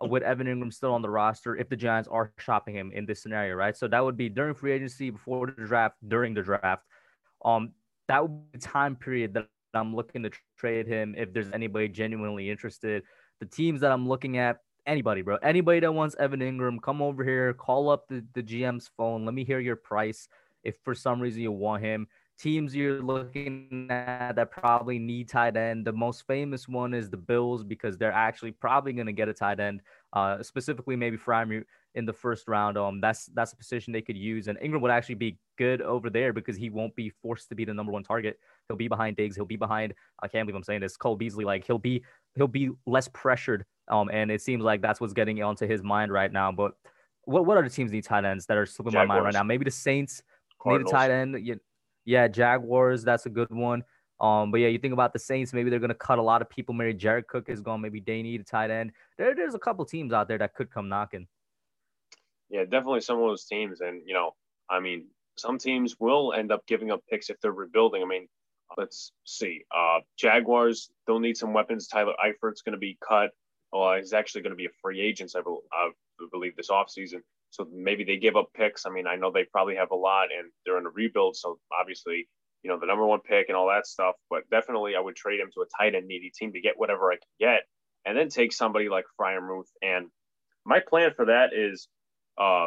with 0.00 0.22
Evan 0.22 0.46
Engram 0.46 0.72
still 0.72 0.92
on 0.94 1.02
the 1.02 1.10
roster 1.10 1.56
if 1.56 1.68
the 1.68 1.76
Giants 1.76 2.08
are 2.10 2.32
shopping 2.38 2.74
him 2.74 2.90
in 2.92 3.06
this 3.06 3.22
scenario, 3.22 3.54
right? 3.54 3.76
So 3.76 3.86
that 3.88 4.02
would 4.02 4.16
be 4.16 4.28
during 4.28 4.54
free 4.54 4.72
agency, 4.72 5.10
before 5.10 5.46
the 5.46 5.66
draft, 5.66 5.96
during 6.08 6.34
the 6.34 6.42
draft. 6.42 6.82
Um, 7.44 7.72
that 8.08 8.22
would 8.22 8.52
be 8.52 8.58
the 8.58 8.64
time 8.64 8.96
period 8.96 9.34
that 9.34 9.48
I'm 9.74 9.94
looking 9.94 10.22
to 10.22 10.30
trade 10.58 10.86
him 10.86 11.14
if 11.16 11.32
there's 11.32 11.50
anybody 11.52 11.88
genuinely 11.88 12.50
interested. 12.50 13.02
The 13.40 13.46
teams 13.46 13.80
that 13.82 13.92
I'm 13.92 14.08
looking 14.08 14.38
at, 14.38 14.58
anybody, 14.86 15.22
bro, 15.22 15.36
anybody 15.42 15.80
that 15.80 15.92
wants 15.92 16.16
Evan 16.18 16.40
Engram, 16.40 16.82
come 16.82 17.02
over 17.02 17.24
here, 17.24 17.52
call 17.54 17.90
up 17.90 18.08
the, 18.08 18.24
the 18.34 18.42
GM's 18.42 18.90
phone. 18.96 19.24
Let 19.24 19.34
me 19.34 19.44
hear 19.44 19.60
your 19.60 19.76
price. 19.76 20.28
If 20.64 20.78
for 20.82 20.94
some 20.94 21.20
reason 21.20 21.42
you 21.42 21.52
want 21.52 21.82
him, 21.82 22.08
teams 22.38 22.74
you're 22.74 23.00
looking 23.00 23.86
at 23.90 24.36
that 24.36 24.50
probably 24.50 24.98
need 24.98 25.28
tight 25.28 25.56
end. 25.56 25.84
The 25.84 25.92
most 25.92 26.26
famous 26.26 26.68
one 26.68 26.94
is 26.94 27.10
the 27.10 27.16
Bills 27.16 27.62
because 27.62 27.96
they're 27.96 28.12
actually 28.12 28.52
probably 28.52 28.92
going 28.92 29.06
to 29.06 29.12
get 29.12 29.28
a 29.28 29.32
tight 29.32 29.60
end, 29.60 29.82
uh, 30.12 30.42
specifically 30.42 30.96
maybe 30.96 31.16
Freiermuth 31.16 31.64
in 31.94 32.04
the 32.04 32.12
first 32.12 32.48
round. 32.48 32.76
Um, 32.76 33.00
that's 33.00 33.26
that's 33.34 33.52
a 33.52 33.56
position 33.56 33.92
they 33.92 34.02
could 34.02 34.16
use, 34.16 34.48
and 34.48 34.58
Engram 34.58 34.80
would 34.80 34.90
actually 34.90 35.14
be 35.16 35.38
good 35.56 35.80
over 35.82 36.10
there 36.10 36.32
because 36.32 36.56
he 36.56 36.70
won't 36.70 36.94
be 36.96 37.10
forced 37.10 37.48
to 37.50 37.54
be 37.54 37.64
the 37.64 37.74
number 37.74 37.92
one 37.92 38.02
target. 38.02 38.38
He'll 38.68 38.76
be 38.76 38.88
behind 38.88 39.16
Diggs. 39.16 39.36
He'll 39.36 39.44
be 39.44 39.56
behind. 39.56 39.94
I 40.22 40.28
can't 40.28 40.46
believe 40.46 40.56
I'm 40.56 40.64
saying 40.64 40.80
this. 40.80 40.96
Cole 40.96 41.16
Beasley. 41.16 41.44
Like 41.44 41.64
he'll 41.64 41.78
be 41.78 42.02
he'll 42.34 42.48
be 42.48 42.70
less 42.86 43.08
pressured. 43.08 43.64
Um, 43.88 44.08
and 44.10 44.30
it 44.30 44.40
seems 44.40 44.64
like 44.64 44.80
that's 44.80 45.00
what's 45.00 45.12
getting 45.12 45.42
onto 45.42 45.66
his 45.66 45.82
mind 45.82 46.10
right 46.10 46.32
now. 46.32 46.50
But 46.50 46.72
what 47.24 47.46
what 47.46 47.56
other 47.56 47.68
teams 47.68 47.92
need 47.92 48.04
tight 48.04 48.24
ends 48.24 48.46
that 48.46 48.56
are 48.56 48.66
slipping 48.66 48.92
Jaguars. 48.92 49.08
my 49.08 49.14
mind 49.14 49.24
right 49.24 49.34
now? 49.34 49.42
Maybe 49.42 49.64
the 49.64 49.70
Saints 49.70 50.22
Cardinals. 50.64 50.92
need 50.92 50.96
a 50.96 51.00
tight 51.00 51.10
end. 51.10 51.46
Yeah, 51.46 51.54
yeah, 52.04 52.28
Jaguars. 52.28 53.04
That's 53.04 53.26
a 53.26 53.30
good 53.30 53.50
one. 53.50 53.84
Um, 54.20 54.50
but 54.50 54.60
yeah, 54.60 54.68
you 54.68 54.78
think 54.78 54.92
about 54.92 55.12
the 55.12 55.18
Saints, 55.18 55.52
maybe 55.52 55.70
they're 55.70 55.80
gonna 55.80 55.94
cut 55.94 56.18
a 56.18 56.22
lot 56.22 56.40
of 56.40 56.48
people. 56.48 56.74
Maybe 56.74 56.94
Jared 56.94 57.26
Cook 57.26 57.48
is 57.48 57.60
gone. 57.60 57.80
Maybe 57.80 58.00
they 58.00 58.22
need 58.22 58.40
a 58.40 58.44
tight 58.44 58.70
end. 58.70 58.92
There, 59.18 59.34
there's 59.34 59.54
a 59.54 59.58
couple 59.58 59.84
teams 59.84 60.12
out 60.12 60.28
there 60.28 60.38
that 60.38 60.54
could 60.54 60.70
come 60.70 60.88
knocking. 60.88 61.26
Yeah, 62.48 62.64
definitely 62.64 63.00
some 63.00 63.18
of 63.18 63.22
those 63.22 63.44
teams, 63.44 63.80
and 63.80 64.02
you 64.06 64.14
know, 64.14 64.34
I 64.70 64.80
mean, 64.80 65.06
some 65.36 65.58
teams 65.58 65.98
will 65.98 66.32
end 66.32 66.52
up 66.52 66.66
giving 66.66 66.90
up 66.90 67.02
picks 67.10 67.30
if 67.30 67.40
they're 67.40 67.52
rebuilding. 67.52 68.02
I 68.02 68.06
mean, 68.06 68.28
let's 68.76 69.12
see. 69.24 69.64
Uh, 69.74 70.00
Jaguars, 70.16 70.90
they'll 71.06 71.20
need 71.20 71.36
some 71.36 71.52
weapons. 71.52 71.88
Tyler 71.88 72.14
Eifert's 72.24 72.62
going 72.62 72.72
to 72.72 72.78
be 72.78 72.96
cut. 73.06 73.30
Well, 73.72 73.96
he's 73.96 74.12
actually 74.12 74.42
going 74.42 74.52
to 74.52 74.56
be 74.56 74.66
a 74.66 74.76
free 74.80 75.00
agent, 75.00 75.32
I 75.36 75.90
believe, 76.30 76.56
this 76.56 76.70
offseason. 76.70 77.22
So 77.54 77.68
maybe 77.72 78.02
they 78.02 78.16
give 78.16 78.34
up 78.34 78.48
picks. 78.56 78.84
I 78.84 78.90
mean, 78.90 79.06
I 79.06 79.14
know 79.14 79.30
they 79.30 79.44
probably 79.44 79.76
have 79.76 79.92
a 79.92 79.96
lot 79.96 80.28
and 80.36 80.50
they're 80.66 80.78
in 80.78 80.86
a 80.86 80.90
rebuild. 80.90 81.36
So 81.36 81.58
obviously, 81.72 82.26
you 82.64 82.70
know, 82.70 82.80
the 82.80 82.86
number 82.86 83.06
one 83.06 83.20
pick 83.20 83.48
and 83.48 83.56
all 83.56 83.68
that 83.68 83.86
stuff. 83.86 84.16
But 84.28 84.42
definitely, 84.50 84.96
I 84.96 85.00
would 85.00 85.14
trade 85.14 85.38
him 85.38 85.50
to 85.54 85.60
a 85.60 85.66
tight 85.78 85.94
end 85.94 86.08
needy 86.08 86.32
team 86.36 86.52
to 86.52 86.60
get 86.60 86.74
whatever 86.76 87.12
I 87.12 87.14
can 87.14 87.30
get 87.38 87.60
and 88.04 88.18
then 88.18 88.28
take 88.28 88.52
somebody 88.52 88.88
like 88.88 89.04
Ruth. 89.18 89.70
And 89.82 90.08
my 90.66 90.80
plan 90.80 91.12
for 91.14 91.26
that 91.26 91.50
is, 91.54 91.86
uh, 92.36 92.66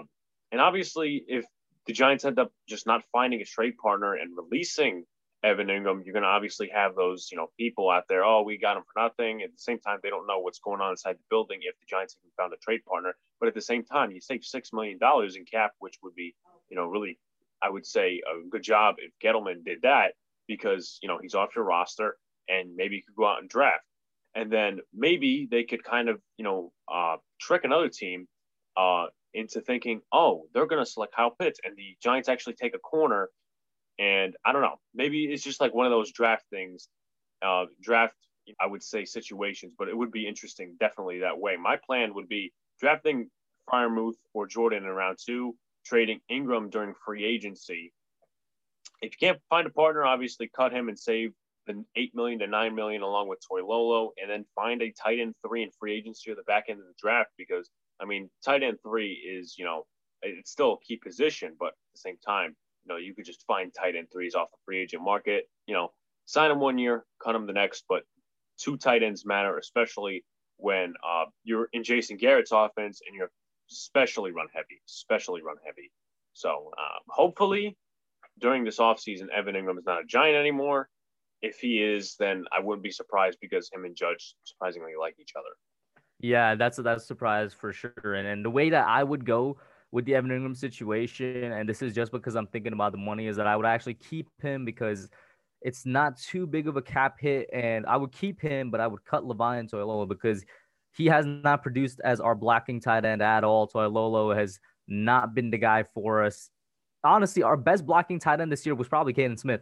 and 0.54 0.62
obviously, 0.62 1.22
if 1.28 1.44
the 1.86 1.94
Giants 1.94 2.24
end 2.24 2.40
up 2.40 2.52
just 2.70 2.88
not 2.88 3.04
finding 3.12 3.42
a 3.42 3.46
trade 3.46 3.74
partner 3.78 4.14
and 4.14 4.38
releasing 4.38 5.04
Evan 5.44 5.68
Engram, 5.68 6.04
you're 6.04 6.14
going 6.14 6.24
to 6.24 6.30
obviously 6.30 6.70
have 6.74 6.96
those, 6.96 7.30
you 7.32 7.38
know, 7.38 7.48
people 7.60 7.90
out 7.90 8.06
there. 8.10 8.24
Oh, 8.24 8.42
we 8.42 8.58
got 8.58 8.76
him 8.76 8.84
for 8.92 9.02
nothing. 9.02 9.44
At 9.44 9.52
the 9.52 9.60
same 9.60 9.80
time, 9.80 10.00
they 10.02 10.10
don't 10.10 10.28
know 10.28 10.40
what's 10.40 10.60
going 10.60 10.82
on 10.82 10.92
inside 10.92 11.14
the 11.14 11.24
building 11.30 11.60
if 11.62 11.76
the 11.80 11.86
Giants 11.88 12.16
even 12.20 12.32
found 12.36 12.54
a 12.54 12.58
trade 12.58 12.84
partner. 12.86 13.16
But 13.40 13.48
at 13.48 13.54
the 13.54 13.62
same 13.62 13.84
time, 13.84 14.12
you 14.12 14.20
save 14.20 14.44
six 14.44 14.74
million 14.74 14.98
dollars 14.98 15.36
in 15.36 15.46
cap, 15.46 15.72
which 15.80 15.98
would 16.02 16.16
be, 16.16 16.34
you 16.70 16.76
know, 16.76 16.88
really, 16.88 17.20
I 17.62 17.70
would 17.70 17.86
say, 17.86 18.22
a 18.28 18.48
good 18.50 18.64
job 18.64 18.96
if 18.98 19.12
Gettleman 19.24 19.64
did 19.64 19.84
that 19.84 20.14
because 20.48 20.98
you 21.02 21.08
know 21.08 21.20
he's 21.22 21.36
off 21.36 21.56
your 21.56 21.66
roster 21.66 22.18
and 22.48 22.76
maybe 22.76 22.96
you 22.96 23.04
could 23.04 23.16
go 23.16 23.28
out 23.28 23.40
and 23.40 23.50
draft, 23.50 23.84
and 24.34 24.52
then 24.52 24.80
maybe 24.94 25.48
they 25.50 25.64
could 25.64 25.84
kind 25.84 26.10
of, 26.10 26.22
you 26.38 26.44
know, 26.46 26.72
uh, 26.92 27.18
trick 27.40 27.64
another 27.64 27.90
team 27.90 28.28
uh, 28.78 29.08
into 29.34 29.62
thinking, 29.62 30.02
oh, 30.12 30.48
they're 30.54 30.66
going 30.66 30.84
to 30.84 30.90
select 30.90 31.16
Kyle 31.16 31.32
Pitts, 31.32 31.60
and 31.64 31.76
the 31.76 31.96
Giants 32.02 32.30
actually 32.30 32.54
take 32.54 32.74
a 32.74 32.80
corner 32.80 33.30
and 34.00 34.36
I 34.46 34.52
don't 34.52 34.62
know, 34.62 34.80
maybe 34.94 35.26
it's 35.26 35.44
just 35.44 35.62
like 35.62 35.74
one 35.74 35.86
of 35.86 35.92
those 35.92 36.12
draft 36.12 36.46
things, 36.52 36.88
uh, 37.42 37.66
draft, 37.82 38.16
I 38.60 38.68
would 38.68 38.84
say 38.84 39.06
situations, 39.06 39.74
but 39.78 39.90
it 39.90 39.98
would 39.98 40.12
be 40.12 40.28
interesting 40.28 40.76
definitely 40.80 41.20
that 41.20 41.40
way. 41.40 41.58
My 41.58 41.78
plan 41.78 42.14
would 42.14 42.30
be 42.30 42.54
drafting 42.80 43.30
Freiermuth 43.70 44.16
or 44.34 44.48
Jordan 44.48 44.84
in 44.84 44.90
round 44.90 45.18
two, 45.24 45.56
trading 45.86 46.20
Engram 46.32 46.72
during 46.72 46.94
free 47.06 47.26
agency. 47.26 47.92
If 49.02 49.14
you 49.14 49.28
can't 49.28 49.42
find 49.50 49.68
a 49.68 49.72
partner, 49.72 50.06
obviously 50.06 50.50
cut 50.56 50.72
him 50.72 50.90
and 50.90 50.98
save 50.98 51.34
the 51.66 51.84
eight 51.96 52.16
million 52.16 52.40
to 52.40 52.48
nine 52.48 52.74
million 52.76 53.02
along 53.02 53.28
with 53.28 53.40
Toilolo, 53.52 54.10
and 54.22 54.30
then 54.30 54.46
find 54.56 54.82
a 54.82 54.92
tight 54.92 55.20
end 55.20 55.36
three 55.46 55.64
in 55.64 55.70
free 55.80 55.96
agency 55.96 56.32
or 56.32 56.36
the 56.36 56.44
back 56.44 56.66
end 56.70 56.80
of 56.80 56.86
the 56.86 56.94
draft. 57.00 57.30
Because 57.38 57.70
I 58.00 58.06
mean, 58.06 58.30
tight 58.44 58.64
end 58.64 58.78
three 58.82 59.12
is 59.12 59.56
you 59.58 59.66
know 59.66 59.86
it's 60.22 60.52
still 60.52 60.74
a 60.74 60.86
key 60.86 60.98
position, 60.98 61.56
but 61.60 61.68
at 61.68 61.74
the 61.94 62.00
same 62.00 62.18
time, 62.26 62.56
you 62.88 62.94
know, 62.94 62.98
you 62.98 63.14
could 63.14 63.26
just 63.26 63.46
find 63.46 63.74
tight 63.74 63.96
end 63.96 64.08
threes 64.12 64.36
off 64.36 64.50
the 64.52 64.58
free 64.66 64.80
agent 64.80 65.04
market. 65.04 65.50
You 65.66 65.74
know, 65.74 65.92
sign 66.26 66.50
them 66.50 66.60
one 66.60 66.78
year, 66.78 67.06
cut 67.22 67.34
them 67.34 67.46
the 67.46 67.54
next. 67.54 67.84
But 67.90 68.04
two 68.58 68.78
tight 68.78 69.04
ends 69.04 69.26
matter, 69.26 69.58
especially 69.58 70.24
when 70.58 70.94
uh, 71.08 71.26
you're 71.44 71.68
in 71.74 71.84
Jason 71.84 72.18
Garrett's 72.18 72.52
offense 72.54 73.02
and 73.06 73.16
you're 73.16 73.32
especially 73.70 74.32
run 74.32 74.48
heavy, 74.54 74.82
especially 74.88 75.42
run 75.42 75.58
heavy. 75.66 75.92
So 76.34 76.72
um, 76.78 77.02
hopefully 77.10 77.78
during 78.40 78.64
this 78.64 78.80
offseason, 78.80 79.28
Evan 79.36 79.56
Engram 79.56 79.78
is 79.78 79.86
not 79.86 80.02
a 80.02 80.06
giant 80.06 80.38
anymore. 80.38 80.88
If 81.42 81.60
he 81.60 81.84
is, 81.84 82.16
then 82.18 82.46
I 82.56 82.62
wouldn't 82.62 82.84
be 82.84 82.92
surprised 82.92 83.38
because 83.42 83.70
him 83.72 83.86
and 83.86 83.96
Judge 83.96 84.36
surprisingly 84.44 84.94
like 85.00 85.16
each 85.20 85.34
other. 85.38 85.50
Yeah, 86.20 86.56
that's 86.56 86.78
that's 86.78 87.04
a 87.04 87.06
surprise 87.06 87.54
for 87.54 87.74
sure. 87.74 88.16
And 88.16 88.28
and 88.28 88.44
the 88.44 88.50
way 88.50 88.72
that 88.72 88.88
I 88.88 89.04
would 89.04 89.24
go 89.24 89.58
with 89.92 90.06
the 90.06 90.16
Evan 90.16 90.32
Engram 90.32 90.56
situation, 90.56 91.52
and 91.52 91.68
this 91.68 91.82
is 91.82 91.94
just 91.94 92.12
because 92.12 92.36
I'm 92.36 92.48
thinking 92.48 92.74
about 92.74 92.92
the 92.92 92.98
money, 92.98 93.28
is 93.28 93.38
that 93.38 93.48
I 93.48 93.56
would 93.56 93.66
actually 93.66 93.96
keep 93.96 94.28
him 94.42 94.66
because 94.66 95.10
it's 95.62 95.86
not 95.86 96.20
too 96.20 96.46
big 96.46 96.68
of 96.68 96.78
a 96.78 96.82
cap 96.82 97.18
hit, 97.20 97.50
and 97.54 97.86
I 97.86 97.98
would 97.98 98.12
keep 98.12 98.42
him, 98.42 98.70
but 98.70 98.80
I 98.80 98.88
would 98.88 99.04
cut 99.06 99.26
Levine 99.26 99.68
Toilolo 99.68 100.08
because 100.08 100.46
he 100.94 101.06
has 101.08 101.26
not 101.26 101.64
produced 101.64 102.02
as 102.04 102.20
our 102.20 102.36
blocking 102.36 102.80
tight 102.80 103.06
end 103.06 103.22
at 103.22 103.44
all. 103.44 103.68
Toilolo 103.68 104.36
has 104.36 104.60
not 104.88 105.34
been 105.34 105.52
the 105.52 105.58
guy 105.58 105.84
for 105.94 106.24
us. 106.24 106.50
Honestly, 107.04 107.44
our 107.44 107.58
best 107.58 107.86
blocking 107.86 108.20
tight 108.20 108.42
end 108.42 108.52
this 108.52 108.66
year 108.66 108.76
was 108.76 108.88
probably 108.88 109.14
Kaden 109.14 109.40
Smith. 109.40 109.62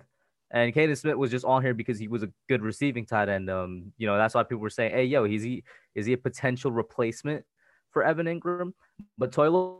And 0.51 0.73
Kaden 0.73 0.97
Smith 0.97 1.15
was 1.15 1.31
just 1.31 1.43
on 1.43 1.61
here 1.61 1.73
because 1.73 1.99
he 1.99 2.07
was 2.07 2.23
a 2.23 2.31
good 2.47 2.61
receiving 2.61 3.05
tight 3.05 3.29
end. 3.29 3.49
Um, 3.49 3.91
you 3.97 4.07
know, 4.07 4.17
that's 4.17 4.33
why 4.33 4.43
people 4.43 4.59
were 4.59 4.69
saying, 4.69 4.91
"Hey, 4.91 5.05
yo, 5.05 5.25
is 5.25 5.43
he 5.43 5.63
is 5.95 6.05
he 6.05 6.13
a 6.13 6.17
potential 6.17 6.71
replacement 6.71 7.43
for 7.91 8.03
Evan 8.03 8.27
Engram? 8.27 8.73
But 9.17 9.31
Toilolo 9.31 9.79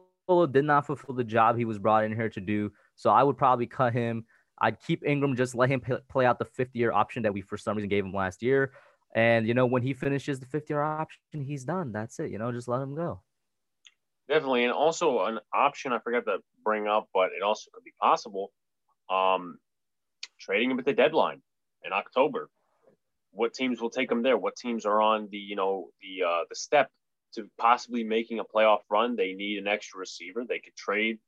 did 0.51 0.65
not 0.65 0.85
fulfill 0.85 1.15
the 1.15 1.23
job 1.23 1.57
he 1.57 1.65
was 1.65 1.79
brought 1.79 2.03
in 2.03 2.15
here 2.15 2.29
to 2.29 2.41
do. 2.41 2.71
So 2.95 3.09
I 3.09 3.23
would 3.23 3.37
probably 3.37 3.67
cut 3.67 3.93
him. 3.93 4.25
I'd 4.59 4.81
keep 4.81 5.03
Engram, 5.03 5.35
just 5.35 5.55
let 5.55 5.69
him 5.69 5.81
play 6.09 6.25
out 6.25 6.39
the 6.39 6.45
fifth 6.45 6.75
year 6.75 6.91
option 6.91 7.23
that 7.23 7.33
we 7.33 7.41
for 7.41 7.57
some 7.57 7.75
reason 7.75 7.89
gave 7.89 8.05
him 8.05 8.13
last 8.13 8.41
year. 8.41 8.71
And 9.13 9.47
you 9.47 9.53
know, 9.53 9.65
when 9.65 9.81
he 9.81 9.93
finishes 9.93 10.39
the 10.39 10.45
fifth 10.45 10.69
year 10.69 10.81
option, 10.81 11.19
he's 11.41 11.63
done. 11.63 11.91
That's 11.91 12.19
it. 12.19 12.31
You 12.31 12.37
know, 12.37 12.51
just 12.51 12.67
let 12.67 12.81
him 12.81 12.95
go. 12.95 13.21
Definitely, 14.27 14.63
and 14.63 14.73
also 14.73 15.25
an 15.25 15.39
option 15.53 15.93
I 15.93 15.99
forgot 15.99 16.25
to 16.25 16.39
bring 16.63 16.87
up, 16.87 17.07
but 17.13 17.29
it 17.37 17.43
also 17.43 17.69
could 17.73 17.83
be 17.83 17.93
possible. 18.01 18.51
Um, 19.09 19.59
trading 20.39 20.71
him 20.71 20.79
at 20.79 20.85
the 20.85 20.93
deadline 20.93 21.41
in 21.83 21.93
October. 21.93 22.49
What 23.31 23.53
teams 23.53 23.79
will 23.79 23.89
take 23.89 24.11
him 24.11 24.23
there? 24.23 24.37
What 24.37 24.55
teams 24.55 24.85
are 24.85 25.01
on 25.01 25.27
the 25.31 25.37
you 25.37 25.55
know 25.55 25.89
the 26.01 26.25
uh, 26.25 26.41
the 26.49 26.55
step 26.55 26.89
to 27.35 27.49
possibly 27.57 28.03
making 28.03 28.39
a 28.39 28.43
playoff 28.43 28.79
run, 28.89 29.15
they 29.15 29.33
need 29.33 29.57
an 29.57 29.67
extra 29.67 29.99
receiver. 29.99 30.43
They 30.47 30.59
could 30.59 30.75
trade 30.75 31.19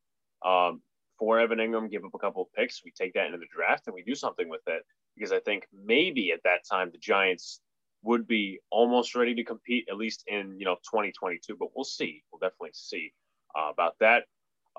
um, 0.46 0.82
for 1.20 1.40
Evan 1.40 1.60
Engram, 1.60 1.90
give 1.90 2.04
up 2.06 2.14
a 2.14 2.20
couple 2.20 2.44
of 2.44 2.54
picks. 2.54 2.84
We 2.84 2.92
take 2.92 3.14
that 3.14 3.28
into 3.28 3.38
the 3.38 3.48
draft 3.54 3.88
and 3.88 3.94
we 3.94 4.04
do 4.04 4.16
something 4.16 4.50
with 4.50 4.62
it 4.68 4.84
because 5.16 5.32
I 5.32 5.40
think 5.40 5.68
maybe 5.74 6.32
at 6.32 6.44
that 6.44 6.62
time 6.70 6.90
the 6.92 7.00
Giants 7.00 7.62
would 8.04 8.28
be 8.28 8.60
almost 8.70 9.16
ready 9.16 9.34
to 9.36 9.44
compete 9.44 9.88
at 9.90 9.98
least 9.98 10.24
in 10.28 10.56
you 10.60 10.66
know 10.66 10.76
2022. 10.76 11.56
But 11.58 11.70
we'll 11.76 11.86
see. 11.86 12.24
We'll 12.32 12.40
definitely 12.40 12.72
see 12.74 13.14
uh, 13.58 13.70
about 13.72 13.96
that. 14.00 14.24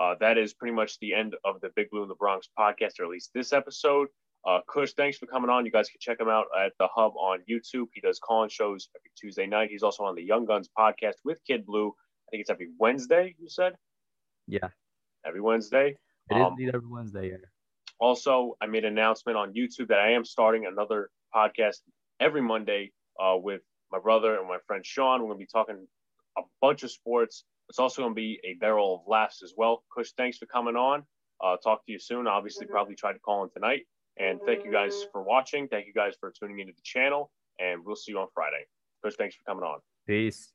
Uh, 0.01 0.15
that 0.21 0.39
is 0.39 0.55
pretty 0.55 0.75
much 0.75 0.99
the 1.01 1.13
end 1.13 1.35
of 1.45 1.61
the 1.61 1.71
Big 1.75 1.91
Blue 1.91 2.03
in 2.03 2.09
the 2.09 2.15
Bronx 2.15 2.49
podcast, 2.57 3.01
or 3.01 3.05
at 3.05 3.11
least 3.11 3.31
this 3.35 3.53
episode. 3.53 4.09
Uh, 4.47 4.61
Kush, 4.67 4.93
thanks 4.93 5.19
for 5.19 5.27
coming 5.27 5.51
on. 5.51 5.67
You 5.67 5.73
guys 5.73 5.89
can 5.89 5.99
check 6.01 6.21
him 6.21 6.29
out 6.29 6.47
at 6.59 6.73
the 6.79 6.89
Hub 6.95 7.13
on 7.17 7.41
YouTube. 7.51 7.87
He 7.93 8.01
does 8.01 8.19
call-in 8.19 8.49
shows 8.49 8.89
every 8.97 9.11
Tuesday 9.17 9.47
night. 9.47 9.69
He's 9.71 9.83
also 9.83 10.05
on 10.05 10.15
the 10.15 10.23
Young 10.23 10.47
Guns 10.47 10.69
podcast 10.79 11.15
with 11.25 11.41
Kid 11.47 11.67
Blue. 11.67 11.89
I 11.89 12.27
think 12.31 12.43
it's 12.43 12.51
every 12.51 12.69
Wednesday. 12.79 13.35
You 13.39 13.49
said? 13.49 13.75
Yeah. 14.47 14.69
Every 15.27 15.41
Wednesday. 15.41 15.97
It 16.31 16.35
um, 16.35 16.43
is 16.43 16.49
indeed 16.51 16.75
every 16.75 16.89
Wednesday. 16.89 17.31
Yeah. 17.31 17.47
Also, 18.01 18.57
I 18.61 18.67
made 18.67 18.85
an 18.85 18.93
announcement 18.93 19.37
on 19.37 19.55
YouTube 19.55 19.89
that 19.89 19.99
I 19.99 20.13
am 20.13 20.25
starting 20.25 20.67
another 20.67 21.11
podcast 21.35 21.79
every 22.21 22.43
Monday 22.43 22.93
uh, 23.21 23.37
with 23.37 23.63
my 23.91 23.99
brother 23.99 24.39
and 24.39 24.49
my 24.49 24.59
friend 24.67 24.87
Sean. 24.87 25.21
We're 25.21 25.29
going 25.29 25.39
to 25.41 25.45
be 25.45 25.49
talking 25.53 25.87
a 26.37 26.43
bunch 26.61 26.85
of 26.85 26.91
sports. 26.91 27.45
It's 27.69 27.79
also 27.79 28.03
going 28.03 28.13
to 28.13 28.17
be 28.17 28.41
a 28.45 28.55
barrel 28.55 28.95
of 28.95 29.01
laughs 29.09 29.43
as 29.43 29.53
well. 29.57 29.83
Kush, 29.95 30.13
thanks 30.17 30.39
for 30.39 30.47
coming 30.47 30.77
on. 30.77 31.03
Uh, 31.43 31.57
talk 31.57 31.85
to 31.87 31.93
you 31.93 31.99
soon. 31.99 32.27
Obviously, 32.27 32.67
probably 32.67 32.95
try 32.95 33.13
to 33.13 33.19
call 33.19 33.45
in 33.45 33.51
tonight. 33.51 33.87
And 34.19 34.41
thank 34.47 34.65
you 34.65 34.73
guys 34.73 35.07
for 35.13 35.23
watching. 35.23 35.69
Thank 35.69 35.87
you 35.87 35.93
guys 35.93 36.15
for 36.19 36.33
tuning 36.39 36.59
into 36.61 36.73
the 36.73 36.83
channel. 36.83 37.31
And 37.59 37.85
we'll 37.85 37.97
see 37.97 38.13
you 38.13 38.19
on 38.19 38.29
Friday. 38.35 38.65
Chris, 39.01 39.15
thanks 39.17 39.37
for 39.37 39.45
coming 39.45 39.65
on. 39.65 39.79
Peace. 40.07 40.53